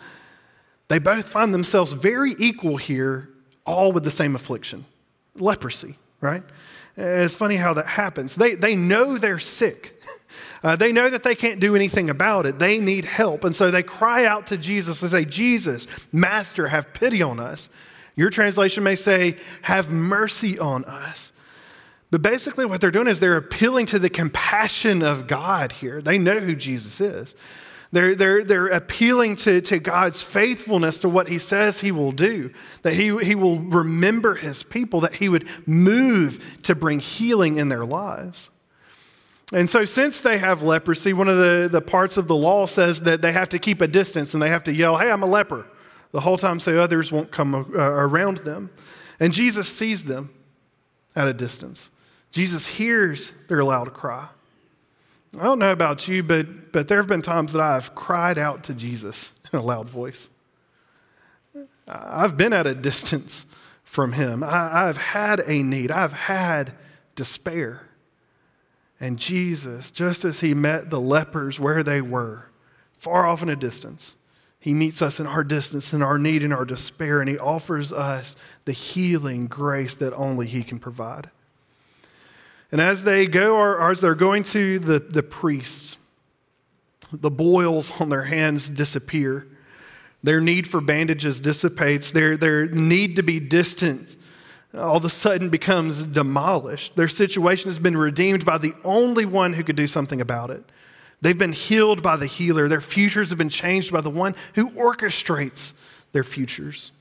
they 0.88 0.98
both 0.98 1.26
find 1.26 1.54
themselves 1.54 1.94
very 1.94 2.34
equal 2.38 2.76
here, 2.76 3.30
all 3.64 3.90
with 3.90 4.04
the 4.04 4.10
same 4.10 4.36
affliction 4.36 4.84
leprosy, 5.34 5.96
right? 6.24 6.42
It's 6.96 7.34
funny 7.34 7.56
how 7.56 7.74
that 7.74 7.86
happens. 7.86 8.36
They, 8.36 8.54
they 8.54 8.76
know 8.76 9.18
they're 9.18 9.38
sick. 9.38 10.00
Uh, 10.64 10.74
they 10.74 10.92
know 10.92 11.10
that 11.10 11.22
they 11.22 11.34
can't 11.34 11.60
do 11.60 11.76
anything 11.76 12.08
about 12.08 12.46
it. 12.46 12.58
They 12.58 12.78
need 12.78 13.04
help. 13.04 13.44
And 13.44 13.54
so 13.54 13.70
they 13.70 13.82
cry 13.82 14.24
out 14.24 14.46
to 14.46 14.56
Jesus 14.56 15.00
They 15.00 15.08
say, 15.08 15.24
Jesus, 15.26 15.86
Master, 16.10 16.68
have 16.68 16.94
pity 16.94 17.20
on 17.20 17.38
us. 17.38 17.68
Your 18.16 18.30
translation 18.30 18.82
may 18.82 18.94
say, 18.94 19.36
Have 19.62 19.90
mercy 19.90 20.58
on 20.58 20.84
us. 20.86 21.32
But 22.10 22.22
basically, 22.22 22.64
what 22.64 22.80
they're 22.80 22.90
doing 22.90 23.08
is 23.08 23.20
they're 23.20 23.36
appealing 23.36 23.86
to 23.86 23.98
the 23.98 24.08
compassion 24.08 25.02
of 25.02 25.26
God 25.26 25.72
here. 25.72 26.00
They 26.00 26.16
know 26.16 26.38
who 26.38 26.54
Jesus 26.54 27.00
is. 27.00 27.34
They're, 27.94 28.16
they're, 28.16 28.42
they're 28.42 28.66
appealing 28.66 29.36
to, 29.36 29.60
to 29.60 29.78
God's 29.78 30.20
faithfulness 30.20 30.98
to 30.98 31.08
what 31.08 31.28
he 31.28 31.38
says 31.38 31.80
he 31.80 31.92
will 31.92 32.10
do, 32.10 32.52
that 32.82 32.94
he, 32.94 33.16
he 33.18 33.36
will 33.36 33.60
remember 33.60 34.34
his 34.34 34.64
people, 34.64 34.98
that 35.02 35.14
he 35.14 35.28
would 35.28 35.46
move 35.64 36.58
to 36.64 36.74
bring 36.74 36.98
healing 36.98 37.56
in 37.56 37.68
their 37.68 37.84
lives. 37.84 38.50
And 39.52 39.70
so, 39.70 39.84
since 39.84 40.20
they 40.20 40.38
have 40.38 40.60
leprosy, 40.60 41.12
one 41.12 41.28
of 41.28 41.36
the, 41.36 41.68
the 41.70 41.80
parts 41.80 42.16
of 42.16 42.26
the 42.26 42.34
law 42.34 42.66
says 42.66 43.02
that 43.02 43.22
they 43.22 43.30
have 43.30 43.48
to 43.50 43.60
keep 43.60 43.80
a 43.80 43.86
distance 43.86 44.34
and 44.34 44.42
they 44.42 44.48
have 44.48 44.64
to 44.64 44.72
yell, 44.72 44.96
Hey, 44.96 45.12
I'm 45.12 45.22
a 45.22 45.26
leper, 45.26 45.64
the 46.10 46.22
whole 46.22 46.36
time 46.36 46.58
so 46.58 46.80
others 46.80 47.12
won't 47.12 47.30
come 47.30 47.54
uh, 47.54 47.78
around 47.78 48.38
them. 48.38 48.70
And 49.20 49.32
Jesus 49.32 49.68
sees 49.68 50.02
them 50.02 50.30
at 51.14 51.28
a 51.28 51.32
distance. 51.32 51.92
Jesus 52.32 52.66
hears 52.66 53.34
their 53.46 53.62
loud 53.62 53.94
cry. 53.94 54.30
I 55.38 55.44
don't 55.44 55.58
know 55.58 55.72
about 55.72 56.06
you, 56.06 56.22
but, 56.22 56.72
but 56.72 56.88
there 56.88 56.98
have 56.98 57.08
been 57.08 57.22
times 57.22 57.52
that 57.54 57.62
I've 57.62 57.94
cried 57.94 58.38
out 58.38 58.64
to 58.64 58.74
Jesus 58.74 59.32
in 59.52 59.58
a 59.58 59.62
loud 59.62 59.88
voice. 59.88 60.30
I've 61.86 62.36
been 62.36 62.52
at 62.52 62.66
a 62.66 62.74
distance 62.74 63.46
from 63.82 64.12
Him. 64.12 64.42
I, 64.42 64.88
I've 64.88 64.96
had 64.96 65.40
a 65.40 65.62
need, 65.62 65.90
I've 65.90 66.12
had 66.12 66.72
despair. 67.14 67.88
And 69.00 69.18
Jesus, 69.18 69.90
just 69.90 70.24
as 70.24 70.40
He 70.40 70.54
met 70.54 70.90
the 70.90 71.00
lepers 71.00 71.60
where 71.60 71.82
they 71.82 72.00
were, 72.00 72.46
far 72.96 73.26
off 73.26 73.42
in 73.42 73.48
a 73.48 73.56
distance, 73.56 74.16
He 74.58 74.72
meets 74.72 75.02
us 75.02 75.20
in 75.20 75.26
our 75.26 75.44
distance, 75.44 75.92
in 75.92 76.02
our 76.02 76.18
need, 76.18 76.42
in 76.42 76.52
our 76.52 76.64
despair, 76.64 77.20
and 77.20 77.28
He 77.28 77.38
offers 77.38 77.92
us 77.92 78.36
the 78.64 78.72
healing 78.72 79.46
grace 79.46 79.94
that 79.96 80.14
only 80.14 80.46
He 80.46 80.62
can 80.62 80.78
provide. 80.78 81.30
And 82.72 82.80
as 82.80 83.04
they 83.04 83.26
go, 83.26 83.56
or 83.56 83.90
as 83.90 84.00
they're 84.00 84.14
going 84.14 84.42
to 84.44 84.78
the, 84.78 84.98
the 84.98 85.22
priests, 85.22 85.98
the 87.12 87.30
boils 87.30 87.92
on 88.00 88.08
their 88.08 88.24
hands 88.24 88.68
disappear. 88.68 89.46
Their 90.22 90.40
need 90.40 90.66
for 90.66 90.80
bandages 90.80 91.38
dissipates. 91.38 92.10
Their, 92.10 92.36
their 92.36 92.66
need 92.66 93.16
to 93.16 93.22
be 93.22 93.40
distant 93.40 94.16
uh, 94.74 94.82
all 94.82 94.96
of 94.96 95.04
a 95.04 95.10
sudden 95.10 95.50
becomes 95.50 96.04
demolished. 96.04 96.96
Their 96.96 97.08
situation 97.08 97.68
has 97.68 97.78
been 97.78 97.96
redeemed 97.96 98.44
by 98.44 98.58
the 98.58 98.74
only 98.84 99.24
one 99.24 99.52
who 99.52 99.62
could 99.62 99.76
do 99.76 99.86
something 99.86 100.20
about 100.20 100.50
it. 100.50 100.64
They've 101.20 101.38
been 101.38 101.52
healed 101.52 102.02
by 102.02 102.16
the 102.16 102.26
healer. 102.26 102.68
Their 102.68 102.80
futures 102.80 103.30
have 103.30 103.38
been 103.38 103.48
changed 103.48 103.92
by 103.92 104.00
the 104.00 104.10
one 104.10 104.34
who 104.54 104.70
orchestrates 104.72 105.74
their 106.12 106.24
futures. 106.24 106.92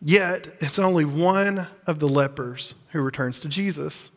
Yet, 0.00 0.54
it's 0.60 0.78
only 0.78 1.04
one 1.04 1.66
of 1.86 1.98
the 1.98 2.08
lepers 2.08 2.74
who 2.92 3.00
returns 3.00 3.40
to 3.40 3.48
Jesus. 3.48 4.10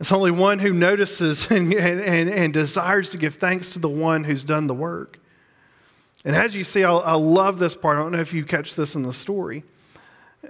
It's 0.00 0.12
only 0.12 0.30
one 0.30 0.58
who 0.58 0.72
notices 0.72 1.50
and, 1.50 1.72
and, 1.74 2.30
and, 2.30 2.52
desires 2.52 3.10
to 3.10 3.18
give 3.18 3.34
thanks 3.34 3.74
to 3.74 3.78
the 3.78 3.88
one 3.88 4.24
who's 4.24 4.44
done 4.44 4.66
the 4.66 4.74
work. 4.74 5.18
And 6.24 6.34
as 6.34 6.56
you 6.56 6.64
see, 6.64 6.84
I, 6.84 6.92
I 6.92 7.14
love 7.14 7.58
this 7.58 7.74
part. 7.74 7.98
I 7.98 8.00
don't 8.00 8.12
know 8.12 8.20
if 8.20 8.32
you 8.32 8.44
catch 8.44 8.74
this 8.74 8.94
in 8.94 9.02
the 9.02 9.12
story. 9.12 9.62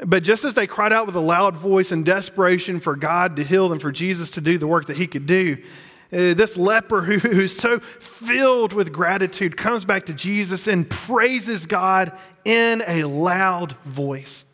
But 0.07 0.23
just 0.23 0.45
as 0.45 0.55
they 0.55 0.69
cried 0.69 0.93
out 0.93 1.07
with 1.07 1.17
a 1.17 1.21
loud 1.21 1.57
voice 1.57 1.91
in 1.91 2.05
desperation 2.05 2.79
for 2.79 2.95
God 2.95 3.37
to 3.37 3.45
heal 3.45 3.69
them, 3.69 3.81
for 3.81 3.91
Jesus 3.91 4.31
to 4.33 4.41
do 4.41 4.57
the 4.57 4.69
work 4.69 4.87
that 4.87 4.97
he 4.97 5.09
could 5.09 5.27
do, 5.27 5.59
uh, 6.13 6.35
this 6.35 6.57
leper 6.57 7.03
who, 7.03 7.19
who's 7.29 7.57
so 7.57 7.81
filled 7.81 8.73
with 8.73 8.93
gratitude 8.93 9.57
comes 9.57 9.85
back 9.85 10.07
to 10.07 10.13
Jesus 10.13 10.69
and 10.69 10.89
praises 10.89 11.67
God 11.67 12.17
in 12.45 12.85
a 12.87 13.03
loud 13.05 13.73
voice. 13.85 14.45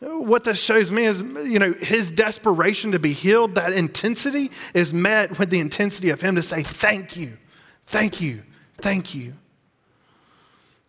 What 0.00 0.44
this 0.44 0.62
shows 0.62 0.92
me 0.92 1.06
is, 1.06 1.22
you 1.22 1.58
know, 1.58 1.72
his 1.72 2.10
desperation 2.10 2.92
to 2.92 3.00
be 3.00 3.12
healed, 3.12 3.56
that 3.56 3.72
intensity 3.72 4.52
is 4.72 4.94
met 4.94 5.38
with 5.38 5.50
the 5.50 5.58
intensity 5.58 6.10
of 6.10 6.20
him 6.20 6.36
to 6.36 6.42
say, 6.42 6.62
Thank 6.62 7.16
you, 7.16 7.36
thank 7.88 8.20
you, 8.20 8.42
thank 8.80 9.14
you. 9.14 9.34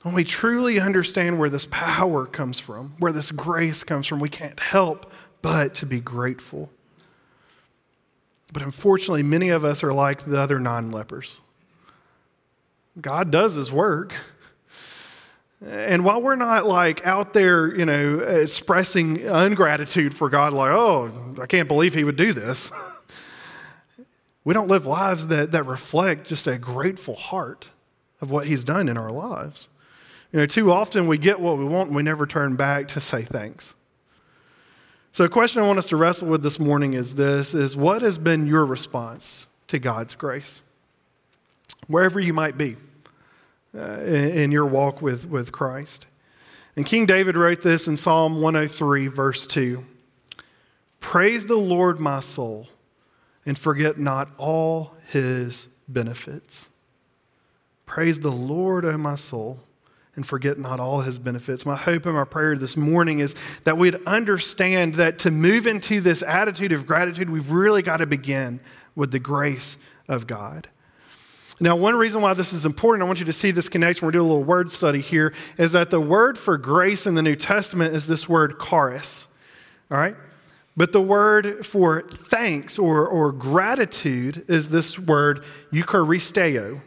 When 0.03 0.13
we 0.13 0.23
truly 0.23 0.79
understand 0.79 1.39
where 1.39 1.49
this 1.49 1.65
power 1.65 2.25
comes 2.25 2.59
from, 2.59 2.95
where 2.99 3.11
this 3.11 3.31
grace 3.31 3.83
comes 3.83 4.07
from, 4.07 4.19
we 4.19 4.29
can't 4.29 4.59
help 4.59 5.11
but 5.41 5.73
to 5.75 5.85
be 5.85 5.99
grateful. 5.99 6.69
But 8.53 8.61
unfortunately, 8.63 9.23
many 9.23 9.49
of 9.49 9.65
us 9.65 9.83
are 9.83 9.93
like 9.93 10.25
the 10.25 10.39
other 10.39 10.59
non 10.59 10.91
lepers. 10.91 11.41
God 12.99 13.31
does 13.31 13.55
his 13.55 13.71
work. 13.71 14.15
And 15.65 16.05
while 16.05 16.21
we're 16.21 16.37
not 16.37 16.65
like 16.65 17.05
out 17.05 17.33
there, 17.33 17.75
you 17.75 17.85
know, 17.85 18.19
expressing 18.19 19.27
ungratitude 19.27 20.15
for 20.15 20.29
God, 20.29 20.53
like, 20.53 20.71
oh, 20.71 21.35
I 21.41 21.47
can't 21.47 21.67
believe 21.67 21.93
he 21.93 22.05
would 22.05 22.15
do 22.15 22.31
this, 22.31 22.71
we 24.45 24.53
don't 24.53 24.69
live 24.69 24.85
lives 24.85 25.27
that, 25.27 25.51
that 25.51 25.65
reflect 25.65 26.27
just 26.27 26.47
a 26.47 26.57
grateful 26.57 27.15
heart 27.15 27.69
of 28.21 28.31
what 28.31 28.47
he's 28.47 28.63
done 28.63 28.87
in 28.87 28.97
our 28.97 29.11
lives. 29.11 29.67
You 30.31 30.39
know, 30.39 30.45
too 30.45 30.71
often 30.71 31.07
we 31.07 31.17
get 31.17 31.41
what 31.41 31.57
we 31.57 31.65
want 31.65 31.87
and 31.87 31.95
we 31.95 32.03
never 32.03 32.25
turn 32.25 32.55
back 32.55 32.87
to 32.89 33.01
say 33.01 33.23
thanks. 33.23 33.75
So 35.11 35.25
a 35.25 35.29
question 35.29 35.61
I 35.61 35.67
want 35.67 35.79
us 35.79 35.87
to 35.87 35.97
wrestle 35.97 36.29
with 36.29 36.43
this 36.43 36.59
morning 36.59 36.93
is 36.93 37.15
this 37.15 37.53
is 37.53 37.75
what 37.75 38.01
has 38.01 38.17
been 38.17 38.45
your 38.45 38.63
response 38.63 39.47
to 39.67 39.79
God's 39.79 40.15
grace? 40.15 40.61
Wherever 41.87 42.19
you 42.19 42.31
might 42.31 42.57
be 42.57 42.77
uh, 43.77 43.99
in, 43.99 44.31
in 44.31 44.51
your 44.51 44.65
walk 44.65 45.01
with, 45.01 45.27
with 45.27 45.51
Christ. 45.51 46.05
And 46.75 46.85
King 46.85 47.05
David 47.05 47.35
wrote 47.35 47.61
this 47.61 47.88
in 47.88 47.97
Psalm 47.97 48.41
103, 48.41 49.07
verse 49.07 49.45
2 49.47 49.83
Praise 50.99 51.45
the 51.45 51.57
Lord, 51.57 51.99
my 51.99 52.19
soul, 52.19 52.67
and 53.45 53.57
forget 53.57 53.97
not 53.97 54.29
all 54.38 54.95
his 55.07 55.67
benefits. 55.88 56.69
Praise 57.85 58.19
the 58.19 58.31
Lord, 58.31 58.85
O 58.85 58.97
my 58.97 59.15
soul, 59.15 59.61
and 60.15 60.25
forget 60.25 60.59
not 60.59 60.79
all 60.79 61.01
his 61.01 61.17
benefits. 61.17 61.65
My 61.65 61.75
hope 61.75 62.05
and 62.05 62.15
my 62.15 62.23
prayer 62.23 62.55
this 62.55 62.77
morning 62.77 63.19
is 63.19 63.35
that 63.63 63.77
we'd 63.77 63.95
understand 64.05 64.95
that 64.95 65.17
to 65.19 65.31
move 65.31 65.65
into 65.65 65.99
this 65.99 66.21
attitude 66.21 66.71
of 66.71 66.85
gratitude, 66.85 67.29
we've 67.29 67.51
really 67.51 67.81
got 67.81 67.97
to 67.97 68.05
begin 68.05 68.59
with 68.95 69.11
the 69.11 69.19
grace 69.19 69.77
of 70.07 70.27
God. 70.27 70.69
Now, 71.59 71.75
one 71.75 71.95
reason 71.95 72.21
why 72.21 72.33
this 72.33 72.53
is 72.53 72.65
important, 72.65 73.03
I 73.03 73.05
want 73.05 73.19
you 73.19 73.25
to 73.25 73.33
see 73.33 73.51
this 73.51 73.67
connection. 73.67 74.05
We're 74.05 74.11
doing 74.11 74.25
a 74.25 74.29
little 74.29 74.43
word 74.43 74.71
study 74.71 75.01
here, 75.01 75.33
is 75.57 75.73
that 75.73 75.89
the 75.91 75.99
word 75.99 76.37
for 76.37 76.57
grace 76.57 77.05
in 77.05 77.15
the 77.15 77.21
New 77.21 77.35
Testament 77.35 77.93
is 77.93 78.07
this 78.07 78.29
word 78.29 78.59
charis. 78.59 79.27
All 79.91 79.97
right? 79.97 80.15
But 80.77 80.93
the 80.93 81.01
word 81.01 81.65
for 81.65 82.01
thanks 82.01 82.79
or, 82.79 83.05
or 83.05 83.33
gratitude 83.33 84.45
is 84.47 84.69
this 84.69 84.97
word 84.97 85.43
eucharisteo. 85.73 86.81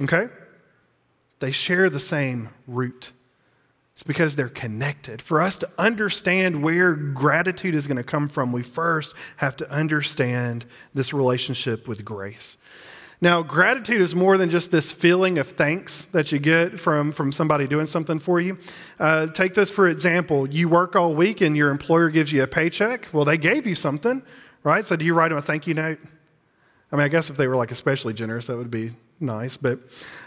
Okay? 0.00 0.28
They 1.38 1.52
share 1.52 1.88
the 1.88 2.00
same 2.00 2.48
root. 2.66 3.12
It's 3.92 4.02
because 4.02 4.34
they're 4.34 4.48
connected. 4.48 5.22
For 5.22 5.40
us 5.40 5.56
to 5.58 5.68
understand 5.78 6.64
where 6.64 6.94
gratitude 6.94 7.76
is 7.76 7.86
going 7.86 7.98
to 7.98 8.02
come 8.02 8.28
from, 8.28 8.50
we 8.50 8.64
first 8.64 9.14
have 9.36 9.56
to 9.58 9.70
understand 9.70 10.64
this 10.92 11.14
relationship 11.14 11.86
with 11.86 12.04
grace. 12.04 12.56
Now, 13.24 13.42
gratitude 13.42 14.02
is 14.02 14.14
more 14.14 14.36
than 14.36 14.50
just 14.50 14.70
this 14.70 14.92
feeling 14.92 15.38
of 15.38 15.46
thanks 15.46 16.04
that 16.04 16.30
you 16.30 16.38
get 16.38 16.78
from, 16.78 17.10
from 17.10 17.32
somebody 17.32 17.66
doing 17.66 17.86
something 17.86 18.18
for 18.18 18.38
you. 18.38 18.58
Uh, 19.00 19.28
take 19.28 19.54
this 19.54 19.70
for 19.70 19.88
example. 19.88 20.46
You 20.46 20.68
work 20.68 20.94
all 20.94 21.14
week 21.14 21.40
and 21.40 21.56
your 21.56 21.70
employer 21.70 22.10
gives 22.10 22.34
you 22.34 22.42
a 22.42 22.46
paycheck. 22.46 23.08
Well, 23.14 23.24
they 23.24 23.38
gave 23.38 23.66
you 23.66 23.74
something, 23.74 24.22
right? 24.62 24.84
So 24.84 24.94
do 24.94 25.06
you 25.06 25.14
write 25.14 25.30
them 25.30 25.38
a 25.38 25.40
thank 25.40 25.66
you 25.66 25.72
note? 25.72 26.00
I 26.92 26.96
mean, 26.96 27.04
I 27.06 27.08
guess 27.08 27.30
if 27.30 27.38
they 27.38 27.48
were 27.48 27.56
like 27.56 27.70
especially 27.70 28.12
generous, 28.12 28.48
that 28.48 28.58
would 28.58 28.70
be 28.70 28.92
nice, 29.20 29.56
but, 29.56 29.78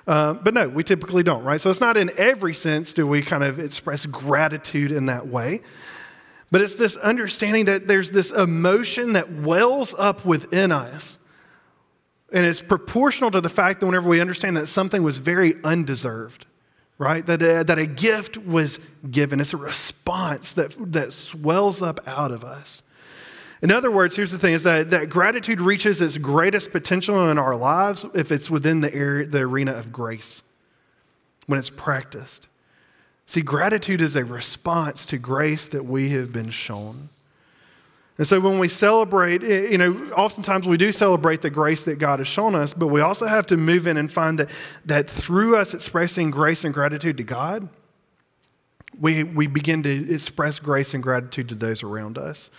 uh, 0.07 0.33
but 0.33 0.55
no, 0.55 0.67
we 0.67 0.83
typically 0.83 1.21
don't, 1.21 1.43
right? 1.43 1.61
So 1.61 1.69
it's 1.69 1.79
not 1.79 1.97
in 1.97 2.09
every 2.17 2.55
sense 2.55 2.93
do 2.93 3.05
we 3.05 3.21
kind 3.21 3.43
of 3.43 3.59
express 3.59 4.07
gratitude 4.07 4.91
in 4.91 5.05
that 5.05 5.27
way. 5.27 5.61
But 6.49 6.61
it's 6.61 6.73
this 6.73 6.97
understanding 6.97 7.65
that 7.65 7.87
there's 7.87 8.09
this 8.09 8.31
emotion 8.31 9.13
that 9.13 9.31
wells 9.31 9.93
up 9.99 10.25
within 10.25 10.71
us 10.71 11.19
and 12.31 12.45
it's 12.45 12.61
proportional 12.61 13.31
to 13.31 13.41
the 13.41 13.49
fact 13.49 13.79
that 13.79 13.85
whenever 13.85 14.09
we 14.09 14.19
understand 14.19 14.57
that 14.57 14.67
something 14.67 15.03
was 15.03 15.19
very 15.19 15.55
undeserved, 15.63 16.45
right? 16.97 17.25
That, 17.25 17.41
uh, 17.41 17.63
that 17.63 17.77
a 17.77 17.85
gift 17.85 18.37
was 18.37 18.79
given. 19.09 19.39
It's 19.39 19.53
a 19.53 19.57
response 19.57 20.53
that, 20.53 20.75
that 20.91 21.13
swells 21.13 21.81
up 21.81 21.99
out 22.07 22.31
of 22.31 22.43
us. 22.43 22.81
In 23.61 23.71
other 23.71 23.89
words, 23.89 24.15
here's 24.15 24.31
the 24.31 24.37
thing 24.37 24.53
is 24.53 24.63
that, 24.63 24.91
that 24.91 25.09
gratitude 25.09 25.61
reaches 25.61 26.01
its 26.01 26.17
greatest 26.17 26.71
potential 26.71 27.29
in 27.29 27.39
our 27.39 27.55
lives 27.55 28.05
if 28.13 28.31
it's 28.31 28.49
within 28.49 28.81
the, 28.81 28.93
area, 28.93 29.25
the 29.25 29.39
arena 29.39 29.71
of 29.71 29.91
grace, 29.91 30.43
when 31.47 31.57
it's 31.57 31.69
practiced. 31.69 32.45
See, 33.25 33.41
gratitude 33.41 33.99
is 33.99 34.15
a 34.15 34.23
response 34.23 35.05
to 35.07 35.17
grace 35.17 35.67
that 35.69 35.85
we 35.85 36.09
have 36.09 36.31
been 36.31 36.49
shown. 36.49 37.09
And 38.17 38.25
so 38.25 38.39
when 38.39 38.57
we 38.57 38.67
celebrate, 38.67 39.43
eh, 39.43 39.67
you 39.67 39.77
know, 39.77 39.93
oftentimes 40.15 40.67
we 40.67 40.77
do 40.77 40.91
celebrate 40.91 41.41
the 41.41 41.49
grace 41.49 41.83
that 41.83 41.99
God 41.99 42.19
has 42.19 42.27
shown 42.27 42.55
us, 42.55 42.73
but 42.73 42.87
we 42.87 42.99
also 43.01 43.27
have 43.27 43.45
to 43.47 43.57
move 43.57 43.85
in 43.87 43.95
and 43.97 44.11
find 44.11 44.39
that, 44.39 44.49
that 44.85 45.09
through 45.09 45.55
us 45.55 45.73
expressing 45.73 46.31
grace 46.31 46.63
and 46.63 46.73
gratitude 46.73 47.17
to 47.17 47.23
God, 47.23 47.69
we, 48.99 49.23
we 49.23 49.45
begin 49.45 49.83
to 49.83 50.13
express 50.13 50.57
grace 50.57 50.95
and 50.95 51.03
gratitude 51.03 51.49
to 51.49 51.55
those 51.55 51.83
around 51.83 52.17
us. 52.17 52.49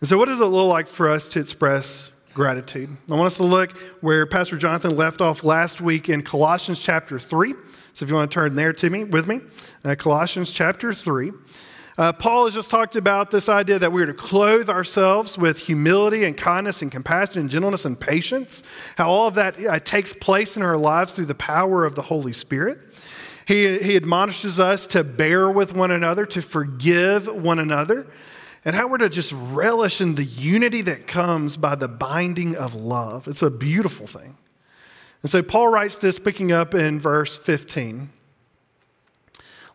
And 0.00 0.08
so, 0.08 0.16
what 0.16 0.26
does 0.26 0.40
it 0.40 0.44
look 0.44 0.68
like 0.68 0.86
for 0.86 1.08
us 1.08 1.28
to 1.30 1.40
express 1.40 2.12
gratitude? 2.32 2.88
I 3.10 3.14
want 3.14 3.26
us 3.26 3.36
to 3.38 3.44
look 3.44 3.76
where 4.00 4.26
Pastor 4.26 4.56
Jonathan 4.56 4.96
left 4.96 5.20
off 5.20 5.42
last 5.42 5.80
week 5.80 6.08
in 6.08 6.22
Colossians 6.22 6.80
chapter 6.80 7.18
3. 7.18 7.52
So, 7.94 8.04
if 8.04 8.08
you 8.08 8.14
want 8.14 8.30
to 8.30 8.34
turn 8.34 8.54
there 8.54 8.72
to 8.72 8.90
me 8.90 9.02
with 9.02 9.26
me, 9.26 9.40
uh, 9.84 9.96
Colossians 9.96 10.52
chapter 10.52 10.92
3. 10.92 11.32
Uh, 11.98 12.12
Paul 12.12 12.44
has 12.44 12.54
just 12.54 12.70
talked 12.70 12.94
about 12.94 13.32
this 13.32 13.48
idea 13.48 13.76
that 13.80 13.90
we're 13.90 14.06
to 14.06 14.14
clothe 14.14 14.70
ourselves 14.70 15.36
with 15.36 15.58
humility 15.58 16.24
and 16.24 16.36
kindness 16.36 16.80
and 16.80 16.92
compassion 16.92 17.40
and 17.40 17.50
gentleness 17.50 17.84
and 17.84 17.98
patience, 17.98 18.62
how 18.96 19.10
all 19.10 19.26
of 19.26 19.34
that 19.34 19.58
uh, 19.66 19.80
takes 19.80 20.12
place 20.12 20.56
in 20.56 20.62
our 20.62 20.76
lives 20.76 21.14
through 21.14 21.24
the 21.24 21.34
power 21.34 21.84
of 21.84 21.96
the 21.96 22.02
Holy 22.02 22.32
Spirit. 22.32 22.78
He, 23.46 23.78
he 23.78 23.96
admonishes 23.96 24.60
us 24.60 24.86
to 24.88 25.02
bear 25.02 25.50
with 25.50 25.74
one 25.74 25.90
another, 25.90 26.24
to 26.26 26.40
forgive 26.40 27.26
one 27.26 27.58
another. 27.58 28.06
and 28.64 28.76
how 28.76 28.86
we're 28.86 28.98
to 28.98 29.08
just 29.08 29.32
relish 29.32 30.00
in 30.00 30.14
the 30.14 30.24
unity 30.24 30.82
that 30.82 31.08
comes 31.08 31.56
by 31.56 31.74
the 31.74 31.88
binding 31.88 32.54
of 32.54 32.76
love. 32.76 33.26
It's 33.26 33.42
a 33.42 33.50
beautiful 33.50 34.06
thing. 34.06 34.36
And 35.22 35.30
so 35.30 35.42
Paul 35.42 35.68
writes 35.68 35.96
this 35.96 36.20
picking 36.20 36.52
up 36.52 36.74
in 36.76 37.00
verse 37.00 37.36
15. 37.36 38.10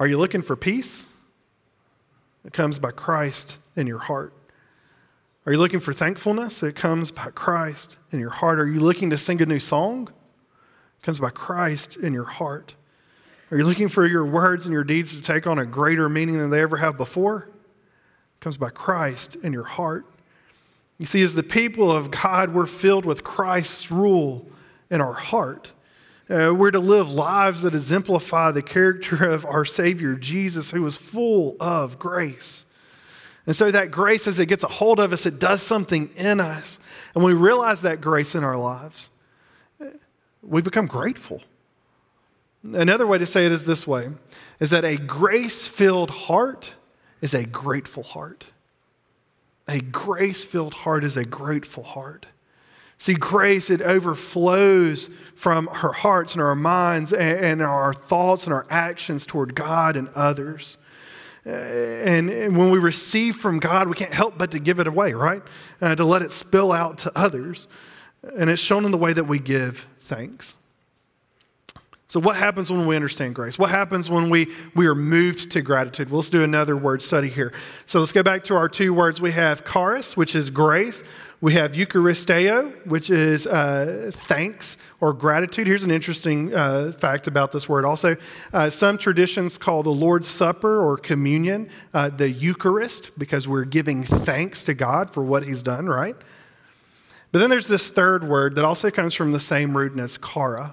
Are 0.00 0.06
you 0.06 0.18
looking 0.18 0.42
for 0.42 0.56
peace? 0.56 1.08
It 2.44 2.52
comes 2.52 2.78
by 2.78 2.90
Christ 2.92 3.58
in 3.76 3.86
your 3.86 3.98
heart. 3.98 4.32
Are 5.44 5.52
you 5.52 5.58
looking 5.58 5.80
for 5.80 5.92
thankfulness? 5.92 6.62
It 6.62 6.76
comes 6.76 7.10
by 7.10 7.30
Christ 7.30 7.96
in 8.12 8.20
your 8.20 8.30
heart. 8.30 8.60
Are 8.60 8.66
you 8.66 8.80
looking 8.80 9.10
to 9.10 9.18
sing 9.18 9.40
a 9.42 9.46
new 9.46 9.58
song? 9.58 10.08
It 11.00 11.04
comes 11.04 11.20
by 11.20 11.30
Christ 11.30 11.96
in 11.96 12.12
your 12.12 12.24
heart. 12.24 12.74
Are 13.50 13.56
you 13.56 13.64
looking 13.64 13.88
for 13.88 14.06
your 14.06 14.26
words 14.26 14.66
and 14.66 14.72
your 14.72 14.84
deeds 14.84 15.16
to 15.16 15.22
take 15.22 15.46
on 15.46 15.58
a 15.58 15.64
greater 15.64 16.08
meaning 16.08 16.38
than 16.38 16.50
they 16.50 16.60
ever 16.60 16.76
have 16.76 16.96
before? 16.96 17.48
It 17.48 18.40
comes 18.40 18.56
by 18.56 18.70
Christ 18.70 19.36
in 19.36 19.52
your 19.52 19.64
heart. 19.64 20.04
You 20.98 21.06
see, 21.06 21.22
as 21.22 21.34
the 21.34 21.42
people 21.42 21.90
of 21.90 22.10
God, 22.10 22.52
we're 22.52 22.66
filled 22.66 23.06
with 23.06 23.24
Christ's 23.24 23.90
rule 23.90 24.46
in 24.90 25.00
our 25.00 25.14
heart. 25.14 25.72
Uh, 26.30 26.52
we're 26.54 26.70
to 26.70 26.78
live 26.78 27.10
lives 27.10 27.62
that 27.62 27.74
exemplify 27.74 28.50
the 28.50 28.62
character 28.62 29.24
of 29.24 29.46
our 29.46 29.64
Savior, 29.64 30.14
Jesus, 30.14 30.70
who 30.70 30.82
was 30.82 30.98
full 30.98 31.56
of 31.58 31.98
grace. 31.98 32.66
And 33.46 33.56
so 33.56 33.70
that 33.70 33.90
grace, 33.90 34.26
as 34.26 34.38
it 34.38 34.46
gets 34.46 34.62
a 34.62 34.68
hold 34.68 35.00
of 35.00 35.10
us, 35.12 35.24
it 35.24 35.38
does 35.38 35.62
something 35.62 36.10
in 36.16 36.38
us. 36.38 36.80
And 37.14 37.24
when 37.24 37.34
we 37.34 37.40
realize 37.40 37.80
that 37.80 38.02
grace 38.02 38.34
in 38.34 38.44
our 38.44 38.58
lives, 38.58 39.08
we 40.42 40.60
become 40.60 40.86
grateful. 40.86 41.40
Another 42.62 43.06
way 43.06 43.16
to 43.16 43.26
say 43.26 43.46
it 43.46 43.52
is 43.52 43.64
this 43.64 43.86
way 43.86 44.08
is 44.60 44.70
that 44.70 44.84
a 44.84 44.96
grace 44.96 45.66
filled 45.66 46.10
heart 46.10 46.74
is 47.22 47.32
a 47.32 47.46
grateful 47.46 48.02
heart. 48.02 48.46
A 49.66 49.80
grace 49.80 50.44
filled 50.44 50.74
heart 50.74 51.04
is 51.04 51.16
a 51.16 51.24
grateful 51.24 51.84
heart. 51.84 52.26
See, 52.98 53.14
grace, 53.14 53.70
it 53.70 53.80
overflows 53.80 55.08
from 55.36 55.68
our 55.68 55.92
hearts 55.92 56.32
and 56.32 56.42
our 56.42 56.56
minds 56.56 57.12
and 57.12 57.62
our 57.62 57.94
thoughts 57.94 58.44
and 58.44 58.52
our 58.52 58.66
actions 58.68 59.24
toward 59.24 59.54
God 59.54 59.96
and 59.96 60.08
others. 60.16 60.76
And, 61.44 62.28
when 62.28 62.70
we 62.70 62.78
receive 62.78 63.36
from 63.36 63.60
God, 63.60 63.88
we 63.88 63.94
can't 63.94 64.12
help 64.12 64.36
but 64.36 64.50
to 64.50 64.58
give 64.58 64.80
it 64.80 64.86
away, 64.86 65.12
right? 65.12 65.42
Uh, 65.80 65.94
to 65.94 66.04
let 66.04 66.22
it 66.22 66.32
spill 66.32 66.72
out 66.72 66.98
to 66.98 67.12
others. 67.16 67.68
And 68.36 68.50
it's 68.50 68.60
shown 68.60 68.84
in 68.84 68.90
the 68.90 68.98
way 68.98 69.12
that 69.12 69.24
we 69.24 69.38
give 69.38 69.86
thanks. 70.00 70.56
So, 72.10 72.20
what 72.20 72.36
happens 72.36 72.72
when 72.72 72.86
we 72.86 72.96
understand 72.96 73.34
grace? 73.34 73.58
What 73.58 73.68
happens 73.68 74.08
when 74.08 74.30
we, 74.30 74.50
we 74.74 74.86
are 74.86 74.94
moved 74.94 75.50
to 75.52 75.60
gratitude? 75.60 76.08
Well, 76.08 76.20
let's 76.20 76.30
do 76.30 76.42
another 76.42 76.74
word 76.74 77.02
study 77.02 77.28
here. 77.28 77.52
So, 77.84 78.00
let's 78.00 78.12
go 78.12 78.22
back 78.22 78.44
to 78.44 78.56
our 78.56 78.66
two 78.66 78.94
words. 78.94 79.20
We 79.20 79.32
have 79.32 79.62
charis, 79.70 80.16
which 80.16 80.34
is 80.34 80.48
grace. 80.48 81.04
We 81.42 81.52
have 81.52 81.72
Eucharisteo, 81.72 82.86
which 82.86 83.10
is 83.10 83.46
uh, 83.46 84.10
thanks 84.14 84.78
or 85.02 85.12
gratitude. 85.12 85.66
Here's 85.66 85.84
an 85.84 85.90
interesting 85.90 86.54
uh, 86.54 86.92
fact 86.92 87.26
about 87.26 87.52
this 87.52 87.68
word. 87.68 87.84
Also, 87.84 88.16
uh, 88.54 88.70
some 88.70 88.96
traditions 88.96 89.58
call 89.58 89.82
the 89.82 89.90
Lord's 89.90 90.28
Supper 90.28 90.82
or 90.82 90.96
communion 90.96 91.68
uh, 91.92 92.08
the 92.08 92.30
Eucharist 92.30 93.18
because 93.18 93.46
we're 93.46 93.66
giving 93.66 94.02
thanks 94.02 94.62
to 94.62 94.72
God 94.72 95.10
for 95.10 95.22
what 95.22 95.44
He's 95.44 95.60
done, 95.60 95.84
right? 95.84 96.16
But 97.32 97.40
then 97.40 97.50
there's 97.50 97.68
this 97.68 97.90
third 97.90 98.24
word 98.24 98.54
that 98.54 98.64
also 98.64 98.90
comes 98.90 99.12
from 99.12 99.32
the 99.32 99.40
same 99.40 99.76
root, 99.76 99.92
and 99.92 100.00
it's 100.00 100.16
chara. 100.16 100.72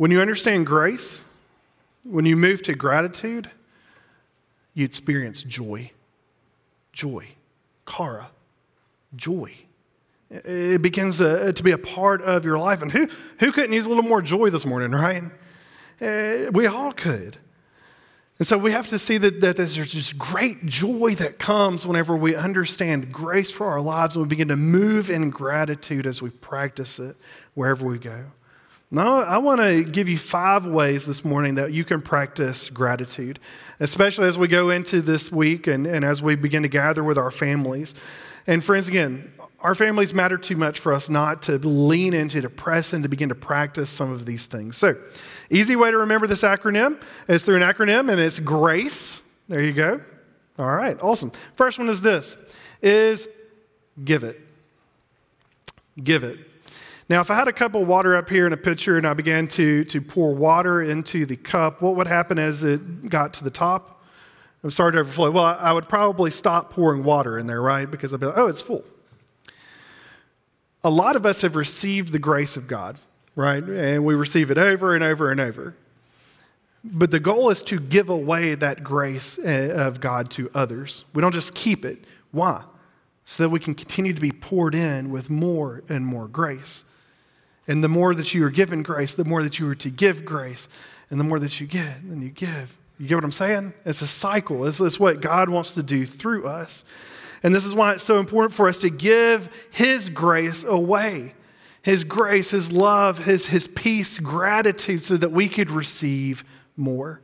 When 0.00 0.10
you 0.10 0.22
understand 0.22 0.64
grace, 0.64 1.26
when 2.04 2.24
you 2.24 2.34
move 2.34 2.62
to 2.62 2.74
gratitude, 2.74 3.50
you 4.72 4.86
experience 4.86 5.42
joy. 5.42 5.90
Joy 6.94 7.26
chara, 7.86 8.30
joy. 9.14 9.52
It 10.30 10.80
begins 10.80 11.20
uh, 11.20 11.52
to 11.54 11.62
be 11.62 11.72
a 11.72 11.78
part 11.78 12.22
of 12.22 12.46
your 12.46 12.56
life. 12.56 12.80
And 12.80 12.90
who, 12.90 13.08
who 13.40 13.52
couldn't 13.52 13.74
use 13.74 13.84
a 13.84 13.88
little 13.90 14.04
more 14.04 14.22
joy 14.22 14.48
this 14.48 14.64
morning, 14.64 14.92
right? 14.92 15.24
Uh, 16.00 16.50
we 16.50 16.66
all 16.66 16.92
could. 16.92 17.36
And 18.38 18.46
so 18.46 18.56
we 18.56 18.72
have 18.72 18.86
to 18.88 18.98
see 18.98 19.18
that, 19.18 19.42
that 19.42 19.58
there's 19.58 19.74
just 19.74 20.16
great 20.16 20.64
joy 20.64 21.14
that 21.16 21.38
comes 21.38 21.86
whenever 21.86 22.16
we 22.16 22.34
understand 22.34 23.12
grace 23.12 23.52
for 23.52 23.66
our 23.66 23.82
lives 23.82 24.14
and 24.16 24.24
we 24.24 24.28
begin 24.28 24.48
to 24.48 24.56
move 24.56 25.10
in 25.10 25.28
gratitude 25.28 26.06
as 26.06 26.22
we 26.22 26.30
practice 26.30 26.98
it 26.98 27.16
wherever 27.52 27.84
we 27.84 27.98
go. 27.98 28.24
Now, 28.92 29.20
I 29.22 29.38
want 29.38 29.60
to 29.60 29.84
give 29.84 30.08
you 30.08 30.18
five 30.18 30.66
ways 30.66 31.06
this 31.06 31.24
morning 31.24 31.54
that 31.54 31.72
you 31.72 31.84
can 31.84 32.02
practice 32.02 32.68
gratitude, 32.70 33.38
especially 33.78 34.26
as 34.26 34.36
we 34.36 34.48
go 34.48 34.70
into 34.70 35.00
this 35.00 35.30
week 35.30 35.68
and, 35.68 35.86
and 35.86 36.04
as 36.04 36.20
we 36.20 36.34
begin 36.34 36.64
to 36.64 36.68
gather 36.68 37.04
with 37.04 37.16
our 37.16 37.30
families. 37.30 37.94
And, 38.48 38.64
friends, 38.64 38.88
again, 38.88 39.32
our 39.60 39.76
families 39.76 40.12
matter 40.12 40.36
too 40.36 40.56
much 40.56 40.80
for 40.80 40.92
us 40.92 41.08
not 41.08 41.42
to 41.42 41.58
lean 41.58 42.14
into, 42.14 42.40
to 42.40 42.50
press 42.50 42.92
and 42.92 43.04
to 43.04 43.08
begin 43.08 43.28
to 43.28 43.34
practice 43.36 43.90
some 43.90 44.10
of 44.10 44.26
these 44.26 44.46
things. 44.46 44.76
So, 44.76 44.96
easy 45.50 45.76
way 45.76 45.92
to 45.92 45.98
remember 45.98 46.26
this 46.26 46.42
acronym 46.42 47.00
is 47.28 47.44
through 47.44 47.56
an 47.56 47.62
acronym, 47.62 48.10
and 48.10 48.20
it's 48.20 48.40
GRACE. 48.40 49.22
There 49.46 49.62
you 49.62 49.72
go. 49.72 50.00
All 50.58 50.74
right, 50.74 50.98
awesome. 51.00 51.30
First 51.54 51.78
one 51.78 51.88
is 51.88 52.00
this: 52.00 52.36
is 52.82 53.28
give 54.04 54.24
it. 54.24 54.40
Give 56.02 56.24
it. 56.24 56.40
Now, 57.10 57.20
if 57.20 57.28
I 57.28 57.34
had 57.34 57.48
a 57.48 57.52
cup 57.52 57.74
of 57.74 57.88
water 57.88 58.16
up 58.16 58.30
here 58.30 58.46
in 58.46 58.52
a 58.52 58.56
pitcher 58.56 58.96
and 58.96 59.04
I 59.04 59.14
began 59.14 59.48
to, 59.48 59.84
to 59.86 60.00
pour 60.00 60.32
water 60.32 60.80
into 60.80 61.26
the 61.26 61.34
cup, 61.34 61.82
what 61.82 61.96
would 61.96 62.06
happen 62.06 62.38
as 62.38 62.62
it 62.62 63.10
got 63.10 63.34
to 63.34 63.42
the 63.42 63.50
top? 63.50 64.00
It 64.58 64.62
would 64.62 64.72
start 64.72 64.94
to 64.94 65.00
overflow. 65.00 65.32
Well, 65.32 65.44
I 65.58 65.72
would 65.72 65.88
probably 65.88 66.30
stop 66.30 66.70
pouring 66.72 67.02
water 67.02 67.36
in 67.36 67.48
there, 67.48 67.60
right? 67.60 67.90
Because 67.90 68.14
I'd 68.14 68.20
be 68.20 68.26
like, 68.26 68.38
oh, 68.38 68.46
it's 68.46 68.62
full. 68.62 68.84
A 70.84 70.90
lot 70.90 71.16
of 71.16 71.26
us 71.26 71.42
have 71.42 71.56
received 71.56 72.12
the 72.12 72.20
grace 72.20 72.56
of 72.56 72.68
God, 72.68 72.96
right? 73.34 73.64
And 73.64 74.04
we 74.04 74.14
receive 74.14 74.52
it 74.52 74.56
over 74.56 74.94
and 74.94 75.02
over 75.02 75.32
and 75.32 75.40
over. 75.40 75.74
But 76.84 77.10
the 77.10 77.18
goal 77.18 77.50
is 77.50 77.60
to 77.62 77.80
give 77.80 78.08
away 78.08 78.54
that 78.54 78.84
grace 78.84 79.36
eh, 79.40 79.72
of 79.72 80.00
God 80.00 80.30
to 80.32 80.48
others. 80.54 81.04
We 81.12 81.22
don't 81.22 81.34
just 81.34 81.56
keep 81.56 81.84
it. 81.84 82.04
Why? 82.30 82.62
So 83.24 83.42
that 83.42 83.48
we 83.48 83.58
can 83.58 83.74
continue 83.74 84.12
to 84.12 84.20
be 84.20 84.30
poured 84.30 84.76
in 84.76 85.10
with 85.10 85.28
more 85.28 85.82
and 85.88 86.06
more 86.06 86.28
grace. 86.28 86.84
And 87.66 87.84
the 87.84 87.88
more 87.88 88.14
that 88.14 88.34
you 88.34 88.44
are 88.44 88.50
given 88.50 88.82
grace, 88.82 89.14
the 89.14 89.24
more 89.24 89.42
that 89.42 89.58
you 89.58 89.68
are 89.68 89.74
to 89.76 89.90
give 89.90 90.24
grace. 90.24 90.68
And 91.10 91.18
the 91.18 91.24
more 91.24 91.38
that 91.38 91.60
you 91.60 91.66
get, 91.66 92.08
then 92.08 92.22
you 92.22 92.30
give. 92.30 92.76
You 92.98 93.06
get 93.06 93.14
what 93.16 93.24
I'm 93.24 93.32
saying? 93.32 93.72
It's 93.84 94.02
a 94.02 94.06
cycle. 94.06 94.66
It's, 94.66 94.80
it's 94.80 95.00
what 95.00 95.20
God 95.20 95.48
wants 95.48 95.72
to 95.72 95.82
do 95.82 96.06
through 96.06 96.46
us. 96.46 96.84
And 97.42 97.54
this 97.54 97.64
is 97.64 97.74
why 97.74 97.92
it's 97.92 98.04
so 98.04 98.18
important 98.18 98.52
for 98.52 98.68
us 98.68 98.78
to 98.80 98.90
give 98.90 99.48
His 99.70 100.08
grace 100.08 100.64
away. 100.64 101.34
His 101.82 102.04
grace, 102.04 102.50
His 102.50 102.70
love, 102.70 103.24
His, 103.24 103.46
His 103.46 103.66
peace, 103.66 104.18
gratitude, 104.18 105.02
so 105.02 105.16
that 105.16 105.32
we 105.32 105.48
could 105.48 105.70
receive 105.70 106.44
more. 106.76 107.20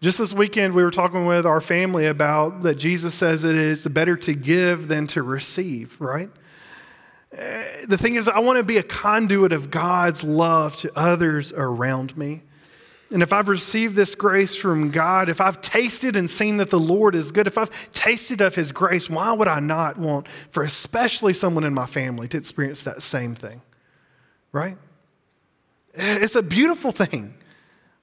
Just 0.00 0.18
this 0.18 0.34
weekend, 0.34 0.74
we 0.74 0.82
were 0.82 0.90
talking 0.90 1.26
with 1.26 1.46
our 1.46 1.60
family 1.60 2.06
about 2.06 2.62
that 2.62 2.76
Jesus 2.76 3.14
says 3.14 3.44
it 3.44 3.56
is 3.56 3.86
better 3.86 4.16
to 4.16 4.34
give 4.34 4.88
than 4.88 5.06
to 5.08 5.22
receive, 5.22 6.00
right? 6.00 6.30
The 7.30 7.98
thing 7.98 8.14
is, 8.14 8.28
I 8.28 8.38
want 8.40 8.58
to 8.58 8.62
be 8.62 8.78
a 8.78 8.82
conduit 8.82 9.52
of 9.52 9.70
God's 9.70 10.24
love 10.24 10.76
to 10.78 10.92
others 10.96 11.52
around 11.52 12.16
me. 12.16 12.42
And 13.10 13.22
if 13.22 13.32
I've 13.32 13.48
received 13.48 13.94
this 13.94 14.14
grace 14.14 14.54
from 14.54 14.90
God, 14.90 15.30
if 15.30 15.40
I've 15.40 15.62
tasted 15.62 16.14
and 16.14 16.28
seen 16.28 16.58
that 16.58 16.70
the 16.70 16.78
Lord 16.78 17.14
is 17.14 17.30
good, 17.30 17.46
if 17.46 17.56
I've 17.56 17.92
tasted 17.92 18.42
of 18.42 18.54
His 18.54 18.70
grace, 18.70 19.08
why 19.08 19.32
would 19.32 19.48
I 19.48 19.60
not 19.60 19.98
want 19.98 20.28
for 20.50 20.62
especially 20.62 21.32
someone 21.32 21.64
in 21.64 21.72
my 21.72 21.86
family 21.86 22.28
to 22.28 22.36
experience 22.36 22.82
that 22.82 23.00
same 23.00 23.34
thing? 23.34 23.62
Right? 24.52 24.76
It's 25.94 26.36
a 26.36 26.42
beautiful 26.42 26.90
thing. 26.90 27.34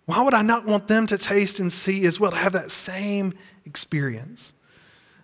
Why 0.06 0.22
would 0.22 0.34
I 0.34 0.42
not 0.42 0.66
want 0.66 0.88
them 0.88 1.08
to 1.08 1.18
taste 1.18 1.60
and 1.60 1.72
see 1.72 2.06
as 2.06 2.20
well, 2.20 2.32
to 2.32 2.38
have 2.38 2.54
that 2.54 2.72
same 2.72 3.34
experience? 3.66 4.54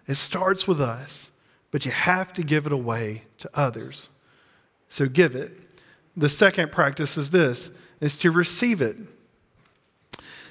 It 0.08 0.16
starts 0.16 0.68
with 0.68 0.82
us 0.82 1.32
but 1.72 1.86
you 1.86 1.92
have 1.92 2.34
to 2.34 2.44
give 2.44 2.66
it 2.66 2.74
away 2.74 3.24
to 3.40 3.50
others. 3.54 4.10
So 4.90 5.08
give 5.08 5.36
it. 5.36 5.52
The 6.16 6.30
second 6.30 6.72
practice 6.72 7.18
is 7.18 7.30
this 7.30 7.72
is 8.02 8.18
to 8.18 8.32
receive 8.32 8.82
it. 8.82 8.98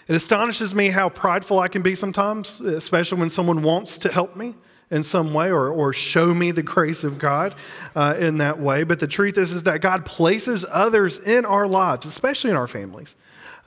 It 0.08 0.16
astonishes 0.16 0.74
me 0.74 0.88
how 0.88 1.08
prideful 1.08 1.60
I 1.60 1.68
can 1.68 1.82
be 1.82 1.94
sometimes, 1.94 2.60
especially 2.60 3.20
when 3.20 3.30
someone 3.30 3.62
wants 3.62 3.98
to 3.98 4.10
help 4.10 4.34
me 4.34 4.54
in 4.90 5.04
some 5.04 5.32
way 5.32 5.50
or, 5.50 5.68
or 5.68 5.92
show 5.92 6.34
me 6.34 6.50
the 6.50 6.62
grace 6.62 7.04
of 7.04 7.18
God 7.18 7.54
uh, 7.94 8.16
in 8.18 8.38
that 8.38 8.58
way. 8.58 8.82
But 8.82 8.98
the 8.98 9.06
truth 9.06 9.38
is, 9.38 9.52
is 9.52 9.62
that 9.64 9.80
God 9.80 10.04
places 10.04 10.64
others 10.68 11.18
in 11.18 11.44
our 11.44 11.66
lives, 11.66 12.06
especially 12.06 12.50
in 12.50 12.56
our 12.56 12.66
families, 12.66 13.14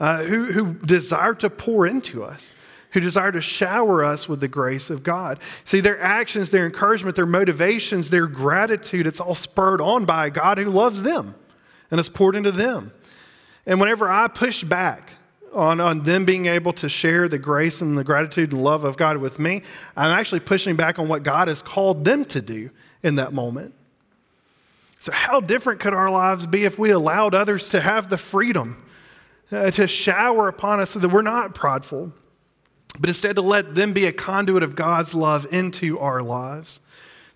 uh, 0.00 0.24
who, 0.24 0.52
who 0.52 0.74
desire 0.74 1.34
to 1.34 1.48
pour 1.48 1.86
into 1.86 2.22
us, 2.22 2.52
who 2.94 3.00
desire 3.00 3.32
to 3.32 3.40
shower 3.40 4.02
us 4.02 4.28
with 4.28 4.40
the 4.40 4.48
grace 4.48 4.88
of 4.88 5.02
God. 5.02 5.38
See, 5.64 5.80
their 5.80 6.00
actions, 6.00 6.50
their 6.50 6.64
encouragement, 6.64 7.16
their 7.16 7.26
motivations, 7.26 8.08
their 8.08 8.26
gratitude, 8.26 9.06
it's 9.06 9.20
all 9.20 9.34
spurred 9.34 9.80
on 9.80 10.06
by 10.06 10.26
a 10.26 10.30
God 10.30 10.56
who 10.56 10.70
loves 10.70 11.02
them 11.02 11.34
and 11.90 12.00
it's 12.00 12.08
poured 12.08 12.36
into 12.36 12.52
them. 12.52 12.92
And 13.66 13.80
whenever 13.80 14.08
I 14.08 14.28
push 14.28 14.64
back, 14.64 15.10
on, 15.52 15.80
on 15.80 16.02
them 16.02 16.24
being 16.24 16.46
able 16.46 16.72
to 16.72 16.88
share 16.88 17.28
the 17.28 17.38
grace 17.38 17.80
and 17.80 17.96
the 17.96 18.02
gratitude 18.02 18.52
and 18.52 18.62
love 18.62 18.82
of 18.82 18.96
God 18.96 19.18
with 19.18 19.38
me, 19.38 19.62
I'm 19.96 20.18
actually 20.18 20.40
pushing 20.40 20.74
back 20.74 20.98
on 20.98 21.06
what 21.06 21.22
God 21.22 21.46
has 21.46 21.62
called 21.62 22.04
them 22.04 22.24
to 22.26 22.42
do 22.42 22.70
in 23.04 23.14
that 23.16 23.32
moment. 23.32 23.72
So, 24.98 25.12
how 25.12 25.40
different 25.40 25.80
could 25.80 25.94
our 25.94 26.10
lives 26.10 26.46
be 26.46 26.64
if 26.64 26.76
we 26.76 26.90
allowed 26.90 27.34
others 27.34 27.68
to 27.68 27.80
have 27.80 28.08
the 28.08 28.18
freedom 28.18 28.82
uh, 29.52 29.70
to 29.72 29.86
shower 29.86 30.48
upon 30.48 30.80
us 30.80 30.90
so 30.90 30.98
that 30.98 31.10
we're 31.10 31.22
not 31.22 31.54
prideful, 31.54 32.12
but 32.98 33.08
instead 33.08 33.36
to 33.36 33.42
let 33.42 33.74
them 33.74 33.92
be 33.92 34.06
a 34.06 34.12
conduit 34.12 34.62
of 34.62 34.76
God's 34.76 35.14
love 35.14 35.46
into 35.50 35.98
our 35.98 36.22
lives? 36.22 36.80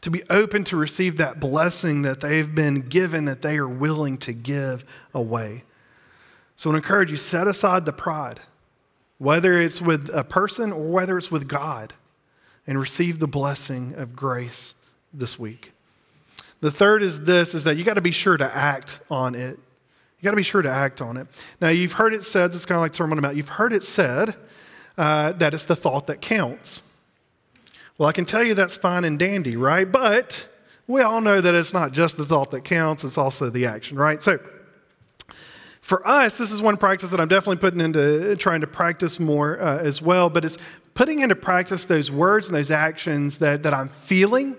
To 0.02 0.10
be 0.10 0.22
open 0.30 0.62
to 0.64 0.76
receive 0.76 1.16
that 1.16 1.40
blessing 1.40 2.02
that 2.02 2.20
they've 2.20 2.54
been 2.54 2.82
given, 2.82 3.24
that 3.24 3.42
they 3.42 3.56
are 3.56 3.66
willing 3.66 4.16
to 4.18 4.32
give 4.32 4.84
away. 5.12 5.64
So 6.54 6.70
I 6.70 6.76
encourage 6.76 7.10
you, 7.10 7.16
set 7.16 7.48
aside 7.48 7.84
the 7.84 7.92
pride, 7.92 8.40
whether 9.18 9.60
it's 9.60 9.82
with 9.82 10.08
a 10.14 10.22
person 10.22 10.70
or 10.70 10.88
whether 10.88 11.18
it's 11.18 11.32
with 11.32 11.48
God, 11.48 11.94
and 12.64 12.78
receive 12.78 13.18
the 13.18 13.26
blessing 13.26 13.94
of 13.96 14.14
grace 14.14 14.74
this 15.12 15.38
week. 15.38 15.72
The 16.60 16.70
third 16.70 17.02
is 17.02 17.24
this 17.24 17.54
is 17.54 17.64
that 17.64 17.76
you 17.76 17.82
got 17.82 17.94
to 17.94 18.00
be 18.00 18.10
sure 18.10 18.36
to 18.36 18.56
act 18.56 19.00
on 19.10 19.34
it. 19.34 19.58
You 20.20 20.24
got 20.24 20.30
to 20.30 20.36
be 20.36 20.42
sure 20.42 20.62
to 20.62 20.70
act 20.70 21.00
on 21.00 21.16
it. 21.16 21.26
Now, 21.60 21.68
you've 21.68 21.94
heard 21.94 22.14
it 22.14 22.24
said, 22.24 22.50
this 22.50 22.60
is 22.60 22.66
kind 22.66 22.76
of 22.76 22.82
like 22.82 22.94
Sermon 22.94 23.18
about, 23.18 23.36
you've 23.36 23.48
heard 23.48 23.72
it 23.72 23.82
said 23.82 24.36
uh, 24.98 25.32
that 25.32 25.54
it's 25.54 25.64
the 25.64 25.76
thought 25.76 26.08
that 26.08 26.20
counts. 26.20 26.82
Well, 27.96 28.08
I 28.08 28.12
can 28.12 28.24
tell 28.24 28.42
you 28.42 28.54
that's 28.54 28.76
fine 28.76 29.04
and 29.04 29.18
dandy, 29.18 29.56
right? 29.56 29.90
But 29.90 30.48
we 30.87 31.00
all 31.02 31.20
know 31.20 31.40
that 31.40 31.54
it's 31.54 31.72
not 31.72 31.92
just 31.92 32.16
the 32.16 32.24
thought 32.24 32.50
that 32.50 32.64
counts, 32.64 33.04
it's 33.04 33.16
also 33.16 33.48
the 33.48 33.66
action, 33.66 33.96
right? 33.96 34.22
So, 34.22 34.38
for 35.80 36.06
us, 36.06 36.37
this 36.37 36.52
is 36.52 36.61
one 36.61 36.76
practice 36.76 37.11
that 37.12 37.20
I'm 37.20 37.28
definitely 37.28 37.56
putting 37.56 37.80
into 37.80 38.37
trying 38.37 38.61
to 38.61 38.66
practice 38.66 39.18
more 39.18 39.58
uh, 39.58 39.78
as 39.78 40.02
well, 40.02 40.28
but 40.28 40.44
it's 40.44 40.58
putting 40.92 41.20
into 41.20 41.34
practice 41.34 41.87
those 41.87 42.11
words 42.11 42.48
and 42.48 42.56
those 42.56 42.70
actions 42.70 43.38
that, 43.38 43.62
that 43.62 43.72
I'm 43.72 43.88
feeling 43.88 44.56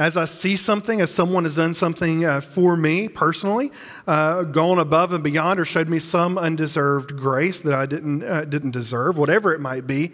as 0.00 0.16
I 0.16 0.24
see 0.24 0.56
something, 0.56 1.02
as 1.02 1.12
someone 1.12 1.44
has 1.44 1.56
done 1.56 1.74
something 1.74 2.24
uh, 2.24 2.40
for 2.40 2.74
me 2.74 3.06
personally, 3.06 3.70
uh, 4.06 4.44
gone 4.44 4.78
above 4.78 5.12
and 5.12 5.22
beyond, 5.22 5.60
or 5.60 5.66
showed 5.66 5.90
me 5.90 5.98
some 5.98 6.38
undeserved 6.38 7.18
grace 7.18 7.60
that 7.60 7.74
I 7.74 7.84
didn't, 7.84 8.22
uh, 8.22 8.46
didn't 8.46 8.70
deserve, 8.70 9.18
whatever 9.18 9.52
it 9.52 9.60
might 9.60 9.86
be, 9.86 10.12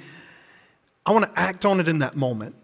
I 1.06 1.12
want 1.12 1.32
to 1.32 1.40
act 1.40 1.64
on 1.64 1.78
it 1.78 1.86
in 1.86 2.00
that 2.00 2.16
moment. 2.16 2.56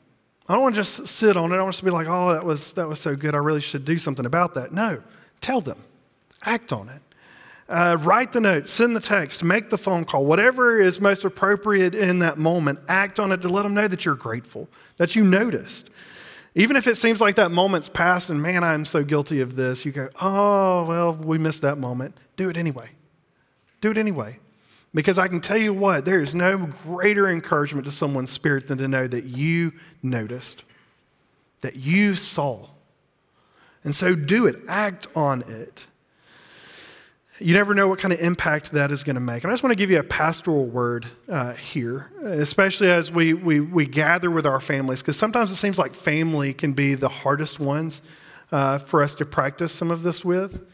I 0.48 0.54
don't 0.54 0.62
want 0.62 0.74
to 0.74 0.80
just 0.80 1.06
sit 1.06 1.36
on 1.36 1.52
it. 1.52 1.58
I 1.58 1.62
want 1.62 1.76
to 1.76 1.84
be 1.84 1.92
like, 1.92 2.08
oh, 2.08 2.32
that 2.32 2.44
was, 2.44 2.72
that 2.72 2.88
was 2.88 2.98
so 2.98 3.14
good. 3.14 3.36
I 3.36 3.38
really 3.38 3.60
should 3.60 3.84
do 3.84 3.98
something 3.98 4.26
about 4.26 4.54
that. 4.54 4.72
No, 4.72 5.00
tell 5.40 5.60
them, 5.60 5.78
act 6.44 6.72
on 6.72 6.88
it. 6.88 7.02
Uh, 7.68 7.98
write 8.00 8.32
the 8.32 8.40
note, 8.40 8.68
send 8.68 8.96
the 8.96 9.00
text, 9.00 9.44
make 9.44 9.70
the 9.70 9.78
phone 9.78 10.04
call, 10.04 10.26
whatever 10.26 10.80
is 10.80 11.00
most 11.00 11.24
appropriate 11.24 11.94
in 11.94 12.18
that 12.18 12.36
moment, 12.36 12.80
act 12.88 13.20
on 13.20 13.30
it 13.30 13.42
to 13.42 13.48
let 13.48 13.62
them 13.62 13.74
know 13.74 13.86
that 13.86 14.04
you're 14.04 14.16
grateful, 14.16 14.68
that 14.96 15.14
you 15.14 15.22
noticed. 15.22 15.88
Even 16.54 16.76
if 16.76 16.86
it 16.86 16.96
seems 16.96 17.20
like 17.20 17.36
that 17.36 17.50
moment's 17.50 17.88
passed 17.88 18.28
and 18.28 18.42
man, 18.42 18.62
I'm 18.62 18.84
so 18.84 19.02
guilty 19.02 19.40
of 19.40 19.56
this, 19.56 19.86
you 19.86 19.92
go, 19.92 20.10
oh, 20.20 20.84
well, 20.86 21.14
we 21.14 21.38
missed 21.38 21.62
that 21.62 21.78
moment. 21.78 22.16
Do 22.36 22.50
it 22.50 22.56
anyway. 22.56 22.90
Do 23.80 23.90
it 23.90 23.98
anyway. 23.98 24.38
Because 24.94 25.18
I 25.18 25.28
can 25.28 25.40
tell 25.40 25.56
you 25.56 25.72
what, 25.72 26.04
there 26.04 26.20
is 26.20 26.34
no 26.34 26.58
greater 26.58 27.26
encouragement 27.26 27.86
to 27.86 27.90
someone's 27.90 28.30
spirit 28.30 28.68
than 28.68 28.76
to 28.78 28.88
know 28.88 29.06
that 29.06 29.24
you 29.24 29.72
noticed, 30.02 30.64
that 31.62 31.76
you 31.76 32.14
saw. 32.14 32.68
And 33.82 33.96
so 33.96 34.14
do 34.14 34.46
it, 34.46 34.56
act 34.68 35.06
on 35.16 35.42
it. 35.42 35.86
You 37.42 37.54
never 37.54 37.74
know 37.74 37.88
what 37.88 37.98
kind 37.98 38.12
of 38.12 38.20
impact 38.20 38.70
that 38.70 38.92
is 38.92 39.02
going 39.02 39.14
to 39.14 39.20
make. 39.20 39.42
And 39.42 39.50
I 39.50 39.52
just 39.52 39.64
want 39.64 39.72
to 39.72 39.76
give 39.76 39.90
you 39.90 39.98
a 39.98 40.04
pastoral 40.04 40.64
word 40.64 41.06
uh, 41.28 41.54
here, 41.54 42.12
especially 42.22 42.88
as 42.88 43.10
we, 43.10 43.34
we, 43.34 43.58
we 43.58 43.84
gather 43.84 44.30
with 44.30 44.46
our 44.46 44.60
families, 44.60 45.02
because 45.02 45.16
sometimes 45.16 45.50
it 45.50 45.56
seems 45.56 45.76
like 45.76 45.92
family 45.92 46.54
can 46.54 46.72
be 46.72 46.94
the 46.94 47.08
hardest 47.08 47.58
ones 47.58 48.00
uh, 48.52 48.78
for 48.78 49.02
us 49.02 49.16
to 49.16 49.24
practice 49.24 49.72
some 49.72 49.90
of 49.90 50.04
this 50.04 50.24
with. 50.24 50.64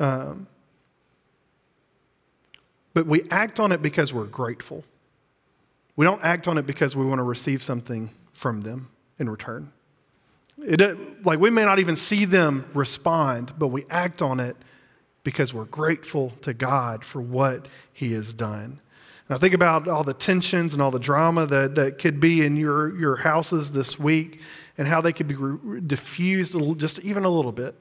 Um, 0.00 0.48
but 2.92 3.06
we 3.06 3.22
act 3.30 3.60
on 3.60 3.70
it 3.70 3.80
because 3.80 4.12
we're 4.12 4.24
grateful. 4.24 4.84
We 5.94 6.06
don't 6.06 6.24
act 6.24 6.48
on 6.48 6.58
it 6.58 6.66
because 6.66 6.96
we 6.96 7.04
want 7.04 7.20
to 7.20 7.24
receive 7.24 7.62
something 7.62 8.10
from 8.32 8.62
them 8.62 8.88
in 9.20 9.30
return. 9.30 9.70
It, 10.58 11.24
like 11.24 11.38
we 11.38 11.50
may 11.50 11.64
not 11.64 11.78
even 11.78 11.94
see 11.94 12.24
them 12.24 12.68
respond, 12.74 13.52
but 13.56 13.68
we 13.68 13.84
act 13.90 14.22
on 14.22 14.40
it 14.40 14.56
because 15.24 15.52
we're 15.52 15.64
grateful 15.64 16.30
to 16.42 16.54
God 16.54 17.04
for 17.04 17.20
what 17.20 17.66
He 17.92 18.12
has 18.12 18.32
done. 18.32 18.80
I 19.32 19.38
think 19.38 19.54
about 19.54 19.86
all 19.86 20.02
the 20.02 20.12
tensions 20.12 20.72
and 20.72 20.82
all 20.82 20.90
the 20.90 20.98
drama 20.98 21.46
that, 21.46 21.76
that 21.76 21.98
could 21.98 22.18
be 22.18 22.44
in 22.44 22.56
your, 22.56 22.98
your 22.98 23.16
houses 23.16 23.70
this 23.70 23.96
week 23.96 24.40
and 24.76 24.88
how 24.88 25.00
they 25.00 25.12
could 25.12 25.28
be 25.28 25.36
re- 25.36 25.80
diffused 25.80 26.56
just 26.78 26.98
even 27.00 27.24
a 27.24 27.28
little 27.28 27.52
bit 27.52 27.76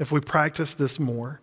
if 0.00 0.10
we 0.10 0.18
practice 0.18 0.74
this 0.74 0.98
more. 0.98 1.40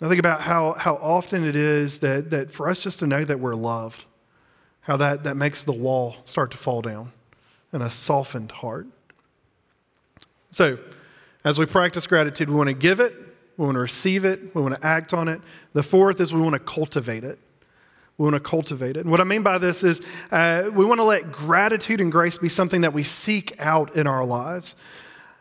I 0.00 0.08
think 0.08 0.18
about 0.18 0.40
how, 0.40 0.72
how 0.78 0.94
often 0.94 1.44
it 1.44 1.54
is 1.54 1.98
that, 1.98 2.30
that 2.30 2.50
for 2.50 2.66
us 2.66 2.82
just 2.82 3.00
to 3.00 3.06
know 3.06 3.24
that 3.24 3.38
we're 3.40 3.54
loved, 3.54 4.06
how 4.82 4.96
that, 4.96 5.22
that 5.24 5.36
makes 5.36 5.62
the 5.64 5.72
wall 5.72 6.16
start 6.24 6.50
to 6.52 6.56
fall 6.56 6.80
down 6.80 7.12
and 7.72 7.82
a 7.82 7.90
softened 7.90 8.52
heart. 8.52 8.86
So, 10.50 10.78
as 11.44 11.58
we 11.58 11.66
practice 11.66 12.06
gratitude, 12.06 12.48
we 12.48 12.56
want 12.56 12.68
to 12.68 12.74
give 12.74 13.00
it, 13.00 13.14
we 13.58 13.64
want 13.64 13.74
to 13.74 13.80
receive 13.80 14.24
it. 14.24 14.54
We 14.54 14.62
want 14.62 14.76
to 14.76 14.86
act 14.86 15.12
on 15.12 15.28
it. 15.28 15.40
The 15.74 15.82
fourth 15.82 16.20
is 16.20 16.32
we 16.32 16.40
want 16.40 16.54
to 16.54 16.60
cultivate 16.60 17.24
it. 17.24 17.40
We 18.16 18.24
want 18.24 18.34
to 18.34 18.40
cultivate 18.40 18.96
it. 18.96 19.00
And 19.00 19.10
what 19.10 19.20
I 19.20 19.24
mean 19.24 19.42
by 19.42 19.58
this 19.58 19.82
is 19.82 20.00
uh, 20.30 20.70
we 20.72 20.84
want 20.84 21.00
to 21.00 21.04
let 21.04 21.30
gratitude 21.32 22.00
and 22.00 22.10
grace 22.10 22.38
be 22.38 22.48
something 22.48 22.80
that 22.82 22.92
we 22.92 23.02
seek 23.02 23.54
out 23.58 23.96
in 23.96 24.06
our 24.06 24.24
lives. 24.24 24.76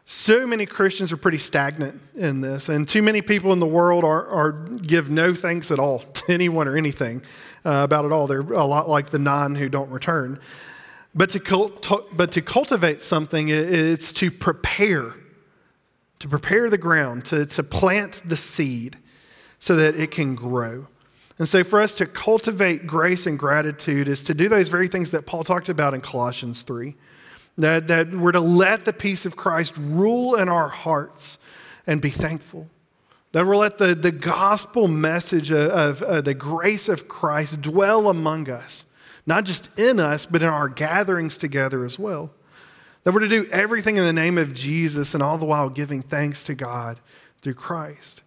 So 0.06 0.48
many 0.48 0.66
Christians 0.66 1.12
are 1.12 1.18
pretty 1.18 1.38
stagnant 1.38 2.02
in 2.16 2.42
this, 2.42 2.70
and 2.70 2.88
too 2.88 3.02
many 3.02 3.22
people 3.22 3.52
in 3.54 3.60
the 3.60 3.68
world 3.68 4.04
are, 4.04 4.26
are 4.28 4.52
give 4.52 5.10
no 5.10 5.34
thanks 5.34 5.70
at 5.70 5.80
all 5.80 6.00
to 6.14 6.34
anyone 6.34 6.68
or 6.68 6.76
anything 6.76 7.22
uh, 7.66 7.82
about 7.84 8.06
it 8.06 8.12
all. 8.12 8.26
They're 8.26 8.40
a 8.40 8.66
lot 8.66 8.90
like 8.90 9.12
the 9.12 9.20
nine 9.20 9.56
who 9.56 9.70
don't 9.70 9.90
return. 9.92 10.40
But 11.14 11.30
to, 11.32 11.40
cult, 11.40 12.16
but 12.16 12.32
to 12.32 12.42
cultivate 12.42 13.02
something, 13.02 13.50
it's 13.50 14.12
to 14.14 14.32
prepare 14.32 15.14
to 16.20 16.28
prepare 16.28 16.70
the 16.70 16.78
ground, 16.78 17.26
to, 17.26 17.46
to 17.46 17.64
plant 17.64 18.24
the 18.26 18.38
seed 18.38 18.98
so 19.60 19.76
that 19.76 19.96
it 19.96 20.12
can 20.12 20.36
grow. 20.36 20.88
And 21.40 21.48
so, 21.48 21.64
for 21.64 21.80
us 21.80 21.94
to 21.96 22.06
cultivate 22.06 22.88
grace 22.88 23.28
and 23.28 23.38
gratitude 23.38 24.08
is 24.08 24.24
to 24.24 24.34
do 24.34 24.50
those 24.50 24.70
very 24.70 24.88
things 24.88 25.12
that 25.12 25.26
Paul 25.26 25.44
talked 25.44 25.70
about 25.70 25.94
in 25.94 26.02
Colossians 26.02 26.64
3. 26.64 26.96
That, 27.60 27.88
that 27.88 28.12
we're 28.12 28.34
to 28.34 28.40
let 28.40 28.86
the 28.86 28.94
peace 28.94 29.26
of 29.26 29.36
Christ 29.36 29.74
rule 29.78 30.36
in 30.36 30.48
our 30.48 30.70
hearts 30.70 31.40
and 31.88 32.02
be 32.02 32.12
thankful. 32.12 32.70
That 33.32 33.48
we'll 33.48 33.60
let 33.60 33.78
the, 33.78 33.96
the 33.96 34.12
gospel 34.12 34.88
message 34.88 35.52
of, 35.52 35.72
of, 35.72 36.04
of 36.04 36.26
the 36.26 36.34
grace 36.34 36.88
of 36.88 37.08
Christ 37.08 37.62
dwell 37.62 38.10
among 38.10 38.50
us, 38.50 38.86
not 39.26 39.44
just 39.44 39.70
in 39.78 40.00
us, 40.00 40.26
but 40.26 40.44
in 40.44 40.48
our 40.48 40.70
gatherings 40.70 41.38
together 41.38 41.84
as 41.84 41.98
well. 41.98 42.32
That 43.08 43.13
we're 43.13 43.22
to 43.22 43.30
do 43.30 43.48
everything 43.54 43.96
in 43.96 44.04
the 44.04 44.12
name 44.12 44.38
of 44.38 44.54
Jesus 44.54 45.13
and 45.13 45.24
all 45.24 45.38
the 45.38 45.46
while 45.46 45.70
giving 45.70 46.02
thanks 46.02 46.43
to 46.43 46.54
God 46.54 47.00
through 47.41 47.54
Christ. 47.54 48.22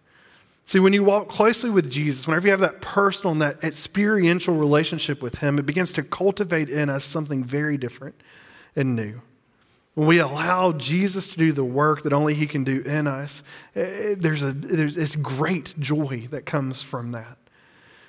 See, 0.65 0.79
when 0.79 0.91
you 0.91 1.03
walk 1.03 1.29
closely 1.29 1.69
with 1.69 1.91
Jesus, 1.91 2.25
whenever 2.25 2.47
you 2.47 2.51
have 2.51 2.61
that 2.61 2.81
personal 2.81 3.31
and 3.31 3.41
that 3.43 3.63
experiential 3.63 4.55
relationship 4.55 5.21
with 5.21 5.37
Him, 5.37 5.59
it 5.59 5.67
begins 5.67 5.91
to 5.91 6.01
cultivate 6.01 6.71
in 6.71 6.89
us 6.89 7.03
something 7.03 7.43
very 7.43 7.77
different 7.77 8.15
and 8.75 8.95
new. 8.95 9.21
When 9.93 10.07
we 10.07 10.17
allow 10.17 10.71
Jesus 10.71 11.29
to 11.29 11.37
do 11.37 11.51
the 11.51 11.63
work 11.63 12.01
that 12.01 12.11
only 12.11 12.33
He 12.33 12.47
can 12.47 12.63
do 12.63 12.81
in 12.81 13.05
us, 13.05 13.43
eh, 13.75 13.81
eh, 13.81 14.15
there's, 14.17 14.41
a, 14.41 14.51
there's 14.51 14.95
this 14.95 15.15
great 15.15 15.75
joy 15.77 16.27
that 16.31 16.47
comes 16.47 16.81
from 16.81 17.11
that. 17.11 17.37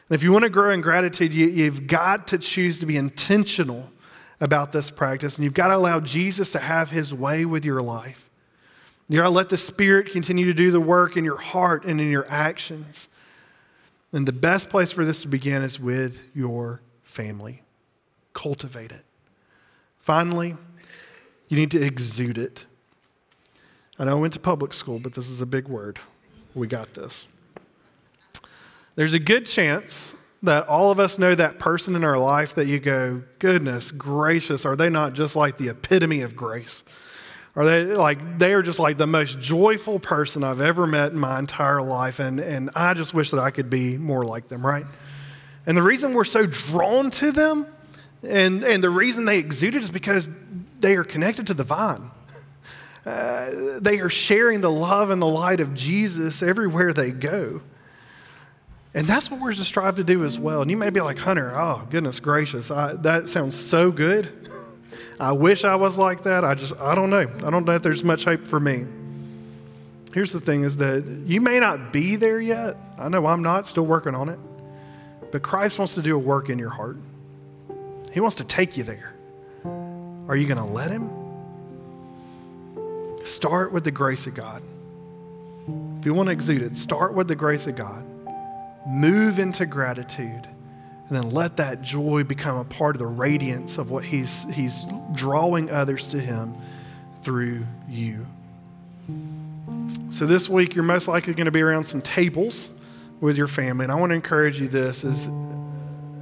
And 0.08 0.14
if 0.14 0.22
you 0.22 0.32
want 0.32 0.44
to 0.44 0.48
grow 0.48 0.70
in 0.70 0.80
gratitude, 0.80 1.35
you, 1.35 1.48
you've 1.48 1.87
got 1.87 2.26
to 2.28 2.38
choose 2.38 2.78
to 2.78 2.87
be 2.87 2.96
intentional 2.96 3.90
about 4.42 4.72
this 4.72 4.90
practice, 4.90 5.37
and 5.38 5.44
you've 5.44 5.55
got 5.55 5.68
to 5.68 5.76
allow 5.76 6.00
Jesus 6.00 6.50
to 6.50 6.59
have 6.59 6.90
his 6.90 7.14
way 7.14 7.44
with 7.44 7.64
your 7.64 7.81
life. 7.81 8.28
You 9.09 9.18
got 9.18 9.24
to 9.24 9.31
let 9.31 9.50
the 9.50 9.57
Spirit 9.57 10.11
continue 10.11 10.46
to 10.46 10.52
do 10.52 10.72
the 10.72 10.81
work 10.81 11.16
in 11.16 11.24
your 11.24 11.38
heart 11.38 11.85
and 11.85 12.00
in 12.00 12.11
your 12.11 12.26
actions. 12.28 13.09
And 14.12 14.26
the 14.26 14.33
best 14.33 14.68
place 14.68 14.90
for 14.90 15.05
this 15.05 15.22
to 15.22 15.28
begin 15.28 15.62
is 15.62 15.78
with 15.78 16.20
your 16.35 16.81
family. 17.05 17.62
Cultivate 18.35 18.90
it. 18.90 19.05
Finally, 19.98 20.57
you 21.46 21.57
need 21.57 21.70
to 21.70 21.81
exude 21.81 22.37
it. 22.37 22.66
I 23.96 24.07
know 24.07 24.12
I 24.12 24.20
went 24.20 24.33
to 24.33 24.40
public 24.40 24.72
school, 24.72 24.98
but 24.98 25.14
this 25.14 25.31
is 25.31 25.40
a 25.40 25.46
big 25.46 25.68
word. 25.68 26.00
We 26.52 26.66
got 26.66 26.94
this. 26.94 27.28
There's 28.96 29.14
a 29.14 29.20
good 29.20 29.46
chance 29.46 30.16
that 30.42 30.66
all 30.68 30.90
of 30.90 30.98
us 30.98 31.18
know 31.18 31.35
that 31.35 31.59
person 31.59 31.94
in 31.94 32.05
our 32.05 32.18
life 32.18 32.55
that 32.57 32.66
you 32.66 32.81
go, 32.81 33.22
goodness 33.38 33.90
gracious, 33.90 34.66
are 34.66 34.76
they 34.76 34.88
not 34.88 35.12
just 35.12 35.37
like 35.37 35.59
the 35.59 35.68
epitome 35.68 36.22
of 36.22 36.35
grace? 36.35 36.85
Are 37.55 37.64
they 37.64 37.85
like 37.85 38.38
they 38.38 38.55
are 38.55 38.62
just 38.62 38.78
like 38.78 38.96
the 38.96 39.07
most 39.07 39.38
joyful 39.38 39.98
person 39.98 40.42
I've 40.42 40.61
ever 40.62 40.87
met 40.87 41.12
in 41.12 41.18
my 41.18 41.38
entire 41.38 41.83
life, 41.83 42.18
and, 42.18 42.40
and 42.40 42.70
I 42.74 42.94
just 42.94 43.12
wish 43.12 43.31
that 43.31 43.40
I 43.40 43.50
could 43.50 43.68
be 43.68 43.98
more 43.98 44.24
like 44.24 44.48
them, 44.48 44.64
right? 44.64 44.87
And 45.66 45.76
the 45.76 45.83
reason 45.83 46.14
we're 46.14 46.24
so 46.24 46.46
drawn 46.46 47.11
to 47.11 47.31
them 47.31 47.66
and, 48.22 48.62
and 48.62 48.83
the 48.83 48.90
reason 48.90 49.24
they 49.24 49.38
exude 49.38 49.74
it 49.74 49.83
is 49.83 49.90
because 49.90 50.28
they 50.81 50.96
are 50.96 51.05
connected 51.05 51.46
to 51.48 51.55
the 51.55 51.64
vine. 51.64 52.11
Uh, 53.05 53.78
they 53.81 53.98
are 53.98 54.09
sharing 54.09 54.61
the 54.61 54.70
love 54.70 55.11
and 55.11 55.20
the 55.20 55.26
light 55.26 55.59
of 55.59 55.74
Jesus 55.74 56.40
everywhere 56.42 56.92
they 56.92 57.11
go. 57.11 57.61
And 58.94 59.07
that's 59.07 59.31
what 59.31 59.40
we're 59.40 59.55
to 59.55 59.64
strive 59.64 59.96
to 59.96 60.05
do 60.05 60.24
as 60.24 60.38
well. 60.38 60.61
And 60.62 60.70
you 60.70 60.76
may 60.76 60.90
be 60.90 61.00
like, 61.00 61.18
Hunter, 61.18 61.52
oh, 61.55 61.87
goodness 61.90 62.20
gracious, 62.20 62.70
I, 62.70 62.94
that 62.94 63.28
sounds 63.28 63.59
so 63.59 63.90
good. 63.90 64.28
I 65.18 65.33
wish 65.33 65.64
I 65.64 65.76
was 65.76 65.96
like 65.96 66.24
that. 66.24 66.44
I 66.44 66.55
just, 66.55 66.78
I 66.78 66.94
don't 66.94 67.09
know. 67.09 67.31
I 67.44 67.50
don't 67.50 67.64
know 67.64 67.74
if 67.74 67.83
there's 67.83 68.05
much 68.05 68.24
hope 68.24 68.46
for 68.46 68.61
me. 68.61 68.87
Here's 70.12 70.33
the 70.33 70.40
thing 70.40 70.62
is 70.62 70.76
that 70.76 71.05
you 71.26 71.40
may 71.40 71.59
not 71.59 71.92
be 71.92 72.16
there 72.16 72.40
yet. 72.40 72.76
I 72.98 73.09
know 73.09 73.26
I'm 73.26 73.42
not, 73.42 73.66
still 73.66 73.87
working 73.87 74.14
on 74.14 74.28
it. 74.28 74.38
But 75.31 75.42
Christ 75.42 75.78
wants 75.78 75.94
to 75.94 76.02
do 76.02 76.14
a 76.14 76.18
work 76.18 76.50
in 76.50 76.59
your 76.59 76.70
heart. 76.70 76.98
He 78.12 78.20
wants 78.20 78.37
to 78.37 78.44
take 78.44 78.76
you 78.76 78.85
there. 78.85 79.14
Are 80.28 80.37
you 80.37 80.46
going 80.46 80.59
to 80.59 80.70
let 80.70 80.90
Him? 80.90 81.11
Start 83.24 83.72
with 83.72 83.85
the 83.85 83.90
grace 83.90 84.26
of 84.26 84.35
God. 84.35 84.62
If 86.00 86.07
you 86.07 86.12
want 86.12 86.26
to 86.26 86.33
exude 86.33 86.61
it, 86.61 86.76
start 86.76 87.14
with 87.14 87.28
the 87.28 87.37
grace 87.37 87.66
of 87.66 87.76
God. 87.76 88.05
Move 88.87 89.38
into 89.38 89.66
gratitude. 89.66 90.49
And 91.09 91.16
then 91.16 91.31
let 91.31 91.57
that 91.59 91.83
joy 91.83 92.25
become 92.25 92.57
a 92.57 92.64
part 92.64 92.97
of 92.97 93.01
the 93.01 93.07
radiance 93.07 93.79
of 93.79 93.90
what 93.90 94.05
He's, 94.05 94.45
he's 94.55 94.87
drawing 95.14 95.71
others 95.71 96.09
to 96.09 96.18
Him 96.21 96.55
through 97.23 97.66
you. 97.88 98.27
So 100.11 100.27
this 100.27 100.49
week, 100.49 100.75
you're 100.75 100.85
most 100.85 101.09
likely 101.09 101.35
going 101.35 101.47
to 101.47 101.51
be 101.51 101.62
around 101.62 101.85
some 101.85 102.01
tables 102.03 102.71
with 103.21 103.37
your 103.37 103.47
family. 103.47 103.85
And 103.85 103.92
I 103.92 103.95
want 103.97 104.11
to 104.11 104.14
encourage 104.14 104.61
you 104.61 104.68
this 104.68 105.05
is 105.05 105.29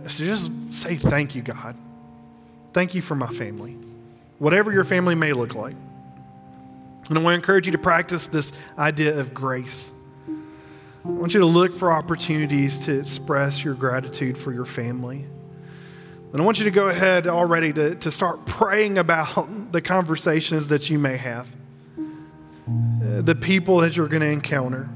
so 0.06 0.24
just 0.24 0.50
say 0.74 0.96
thank 0.96 1.34
you, 1.34 1.42
God. 1.42 1.76
Thank 2.72 2.94
you 2.94 3.02
for 3.02 3.14
my 3.14 3.28
family, 3.28 3.76
whatever 4.38 4.72
your 4.72 4.84
family 4.84 5.14
may 5.14 5.32
look 5.32 5.54
like. 5.54 5.76
And 7.08 7.18
I 7.18 7.22
want 7.22 7.34
to 7.34 7.36
encourage 7.36 7.66
you 7.66 7.72
to 7.72 7.78
practice 7.78 8.26
this 8.26 8.52
idea 8.78 9.18
of 9.18 9.34
grace. 9.34 9.92
I 11.02 11.08
want 11.08 11.32
you 11.32 11.40
to 11.40 11.46
look 11.46 11.72
for 11.72 11.90
opportunities 11.90 12.78
to 12.80 12.98
express 12.98 13.64
your 13.64 13.72
gratitude 13.72 14.36
for 14.36 14.52
your 14.52 14.66
family. 14.66 15.26
And 16.32 16.42
I 16.42 16.44
want 16.44 16.58
you 16.58 16.64
to 16.64 16.70
go 16.70 16.88
ahead 16.88 17.26
already 17.26 17.72
to, 17.72 17.94
to 17.94 18.10
start 18.10 18.44
praying 18.44 18.98
about 18.98 19.72
the 19.72 19.80
conversations 19.80 20.68
that 20.68 20.90
you 20.90 20.98
may 20.98 21.16
have, 21.16 21.48
uh, 21.98 23.22
the 23.22 23.34
people 23.34 23.78
that 23.78 23.96
you're 23.96 24.08
going 24.08 24.20
to 24.20 24.28
encounter, 24.28 24.90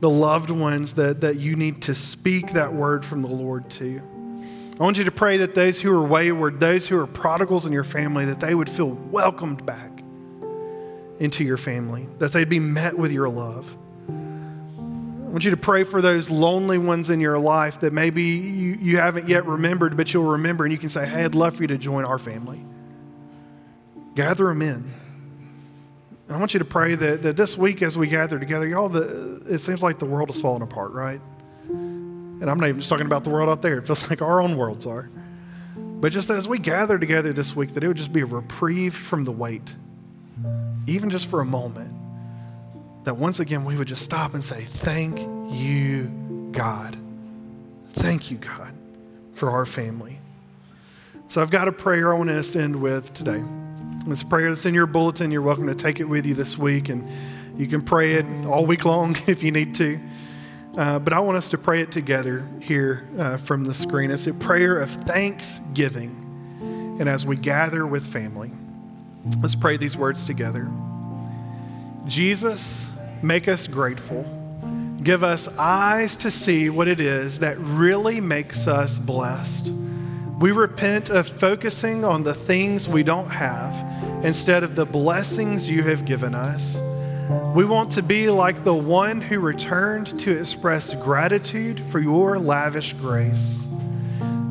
the 0.00 0.08
loved 0.08 0.48
ones 0.48 0.94
that, 0.94 1.20
that 1.20 1.36
you 1.36 1.54
need 1.54 1.82
to 1.82 1.94
speak 1.94 2.54
that 2.54 2.72
word 2.72 3.04
from 3.04 3.20
the 3.20 3.28
Lord 3.28 3.68
to. 3.72 4.00
I 4.80 4.82
want 4.82 4.96
you 4.96 5.04
to 5.04 5.12
pray 5.12 5.36
that 5.36 5.54
those 5.54 5.82
who 5.82 5.92
are 5.92 6.02
wayward, 6.02 6.60
those 6.60 6.88
who 6.88 6.98
are 6.98 7.06
prodigals 7.06 7.66
in 7.66 7.72
your 7.74 7.84
family, 7.84 8.24
that 8.24 8.40
they 8.40 8.54
would 8.54 8.70
feel 8.70 8.88
welcomed 8.88 9.66
back 9.66 10.02
into 11.18 11.44
your 11.44 11.58
family, 11.58 12.08
that 12.18 12.32
they'd 12.32 12.48
be 12.48 12.58
met 12.58 12.96
with 12.96 13.12
your 13.12 13.28
love. 13.28 13.76
I 15.30 15.32
want 15.32 15.44
you 15.44 15.52
to 15.52 15.56
pray 15.56 15.84
for 15.84 16.02
those 16.02 16.28
lonely 16.28 16.76
ones 16.76 17.08
in 17.08 17.20
your 17.20 17.38
life 17.38 17.78
that 17.80 17.92
maybe 17.92 18.24
you, 18.24 18.76
you 18.80 18.96
haven't 18.96 19.28
yet 19.28 19.46
remembered, 19.46 19.96
but 19.96 20.12
you'll 20.12 20.32
remember 20.32 20.64
and 20.64 20.72
you 20.72 20.78
can 20.78 20.88
say, 20.88 21.06
Hey, 21.06 21.24
I'd 21.24 21.36
love 21.36 21.54
for 21.54 21.62
you 21.62 21.68
to 21.68 21.78
join 21.78 22.04
our 22.04 22.18
family. 22.18 22.60
Gather 24.16 24.46
them 24.46 24.60
in. 24.60 24.74
And 26.26 26.36
I 26.36 26.36
want 26.36 26.52
you 26.52 26.58
to 26.58 26.64
pray 26.64 26.96
that, 26.96 27.22
that 27.22 27.36
this 27.36 27.56
week 27.56 27.80
as 27.80 27.96
we 27.96 28.08
gather 28.08 28.40
together, 28.40 28.66
y'all, 28.66 28.88
the, 28.88 29.44
it 29.48 29.60
seems 29.60 29.84
like 29.84 30.00
the 30.00 30.04
world 30.04 30.30
is 30.30 30.40
falling 30.40 30.62
apart, 30.62 30.90
right? 30.90 31.20
And 31.68 32.50
I'm 32.50 32.58
not 32.58 32.68
even 32.68 32.80
just 32.80 32.90
talking 32.90 33.06
about 33.06 33.22
the 33.22 33.30
world 33.30 33.48
out 33.48 33.62
there. 33.62 33.78
It 33.78 33.86
feels 33.86 34.10
like 34.10 34.22
our 34.22 34.40
own 34.40 34.56
worlds 34.56 34.84
are. 34.84 35.10
But 35.76 36.10
just 36.10 36.26
that 36.26 36.38
as 36.38 36.48
we 36.48 36.58
gather 36.58 36.98
together 36.98 37.32
this 37.32 37.54
week, 37.54 37.74
that 37.74 37.84
it 37.84 37.86
would 37.86 37.96
just 37.96 38.12
be 38.12 38.22
a 38.22 38.26
reprieve 38.26 38.94
from 38.94 39.22
the 39.22 39.32
weight, 39.32 39.76
even 40.88 41.08
just 41.08 41.30
for 41.30 41.40
a 41.40 41.44
moment. 41.44 41.99
That 43.04 43.16
once 43.16 43.40
again 43.40 43.64
we 43.64 43.76
would 43.76 43.88
just 43.88 44.02
stop 44.02 44.34
and 44.34 44.44
say, 44.44 44.64
Thank 44.64 45.20
you, 45.52 46.50
God. 46.52 46.96
Thank 47.90 48.30
you, 48.30 48.36
God, 48.38 48.72
for 49.34 49.50
our 49.50 49.66
family. 49.66 50.18
So 51.28 51.40
I've 51.40 51.50
got 51.50 51.68
a 51.68 51.72
prayer 51.72 52.12
I 52.12 52.18
want 52.18 52.30
us 52.30 52.50
to 52.52 52.60
end 52.60 52.80
with 52.80 53.12
today. 53.14 53.42
It's 54.06 54.22
a 54.22 54.26
prayer 54.26 54.48
that's 54.48 54.66
in 54.66 54.74
your 54.74 54.86
bulletin. 54.86 55.30
You're 55.30 55.42
welcome 55.42 55.66
to 55.66 55.74
take 55.74 56.00
it 56.00 56.04
with 56.04 56.26
you 56.26 56.34
this 56.34 56.56
week, 56.58 56.88
and 56.88 57.08
you 57.56 57.66
can 57.66 57.82
pray 57.82 58.14
it 58.14 58.26
all 58.46 58.64
week 58.66 58.84
long 58.84 59.16
if 59.26 59.42
you 59.42 59.52
need 59.52 59.74
to. 59.76 60.00
Uh, 60.76 60.98
but 60.98 61.12
I 61.12 61.20
want 61.20 61.36
us 61.36 61.48
to 61.50 61.58
pray 61.58 61.82
it 61.82 61.92
together 61.92 62.48
here 62.60 63.06
uh, 63.18 63.36
from 63.36 63.64
the 63.64 63.74
screen. 63.74 64.10
It's 64.10 64.26
a 64.26 64.34
prayer 64.34 64.78
of 64.78 64.90
thanksgiving. 64.90 66.16
And 66.98 67.08
as 67.08 67.26
we 67.26 67.36
gather 67.36 67.86
with 67.86 68.06
family, 68.06 68.50
let's 69.40 69.54
pray 69.54 69.76
these 69.76 69.96
words 69.96 70.24
together. 70.24 70.68
Jesus, 72.10 72.92
make 73.22 73.46
us 73.46 73.68
grateful. 73.68 74.26
Give 75.00 75.22
us 75.22 75.46
eyes 75.56 76.16
to 76.16 76.30
see 76.30 76.68
what 76.68 76.88
it 76.88 76.98
is 76.98 77.38
that 77.38 77.56
really 77.58 78.20
makes 78.20 78.66
us 78.66 78.98
blessed. 78.98 79.68
We 80.40 80.50
repent 80.50 81.08
of 81.08 81.28
focusing 81.28 82.04
on 82.04 82.24
the 82.24 82.34
things 82.34 82.88
we 82.88 83.04
don't 83.04 83.28
have 83.28 84.24
instead 84.24 84.64
of 84.64 84.74
the 84.74 84.84
blessings 84.84 85.70
you 85.70 85.84
have 85.84 86.04
given 86.04 86.34
us. 86.34 86.82
We 87.54 87.64
want 87.64 87.92
to 87.92 88.02
be 88.02 88.28
like 88.28 88.64
the 88.64 88.74
one 88.74 89.20
who 89.20 89.38
returned 89.38 90.18
to 90.18 90.36
express 90.36 90.92
gratitude 90.96 91.78
for 91.78 92.00
your 92.00 92.40
lavish 92.40 92.92
grace. 92.94 93.68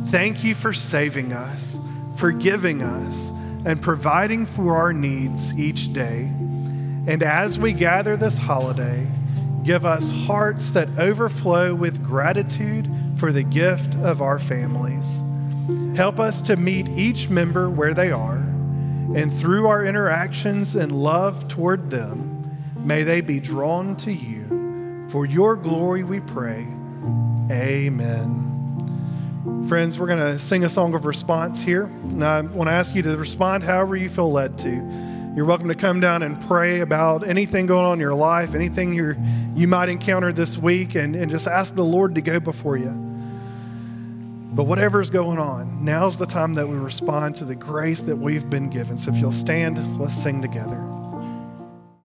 Thank 0.06 0.46
you 0.46 0.56
for 0.56 0.72
saving 0.72 1.34
us, 1.34 1.78
forgiving 2.16 2.82
us, 2.82 3.32
and 3.66 3.82
providing 3.82 4.46
for 4.46 4.78
our 4.78 4.94
needs 4.94 5.54
each 5.60 5.92
day. 5.92 6.32
And 7.10 7.24
as 7.24 7.60
we 7.60 7.74
gather 7.74 8.16
this 8.16 8.38
holiday, 8.38 9.08
give 9.64 9.86
us 9.86 10.12
hearts 10.12 10.72
that 10.72 10.88
overflow 10.98 11.76
with 11.76 12.04
gratitude 12.04 12.90
for 13.18 13.32
the 13.32 13.44
gift 13.44 13.96
of 13.96 14.22
our 14.22 14.40
families. 14.40 15.22
Help 15.96 16.20
us 16.20 16.42
to 16.44 16.56
meet 16.56 16.88
each 16.90 17.30
member 17.30 17.70
where 17.70 17.94
they 17.94 18.12
are, 18.12 18.38
and 19.16 19.34
through 19.34 19.68
our 19.68 19.84
interactions 19.84 20.76
and 20.76 20.92
love 20.92 21.48
toward 21.48 21.90
them, 21.90 22.30
May 22.90 23.04
they 23.04 23.22
be 23.22 23.40
drawn 23.40 23.96
to 23.98 24.12
you. 24.12 25.08
For 25.10 25.26
your 25.26 25.56
glory 25.56 26.04
we 26.04 26.22
pray. 26.22 26.66
Amen. 27.52 28.46
Friends, 29.68 30.00
we're 30.00 30.08
going 30.08 30.20
to 30.20 30.40
sing 30.40 30.64
a 30.64 30.70
song 30.70 30.94
of 30.94 31.06
response 31.06 31.62
here. 31.62 31.84
And 31.84 32.24
I 32.24 32.42
want 32.42 32.68
to 32.68 32.72
ask 32.72 32.96
you 32.96 33.02
to 33.04 33.18
respond 33.18 33.64
however 33.64 33.96
you 33.96 34.10
feel 34.10 34.32
led 34.32 34.58
to. 34.60 35.09
You're 35.40 35.48
welcome 35.48 35.70
to 35.70 35.76
come 35.76 36.02
down 36.02 36.22
and 36.22 36.46
pray 36.48 36.82
about 36.82 37.26
anything 37.26 37.66
going 37.66 37.86
on 37.86 37.94
in 37.94 38.00
your 38.02 38.14
life, 38.14 38.54
anything 38.54 38.92
you 38.92 39.16
you 39.56 39.70
might 39.70 39.88
encounter 39.88 40.34
this 40.34 40.58
week, 40.58 40.96
and, 40.96 41.16
and 41.16 41.32
just 41.32 41.48
ask 41.48 41.76
the 41.76 41.86
Lord 41.86 42.16
to 42.16 42.22
go 42.22 42.42
before 42.42 42.76
you. 42.76 42.90
But 44.52 44.66
whatever's 44.66 45.10
going 45.10 45.40
on, 45.40 45.86
now's 45.86 46.18
the 46.18 46.26
time 46.26 46.56
that 46.56 46.68
we 46.68 46.76
respond 46.76 47.38
to 47.38 47.46
the 47.46 47.56
grace 47.56 48.02
that 48.02 48.18
we've 48.18 48.50
been 48.50 48.70
given. 48.70 48.98
So 48.98 49.14
if 49.14 49.18
you'll 49.20 49.32
stand, 49.32 49.98
let's 49.98 50.14
sing 50.14 50.42
together. 50.42 50.99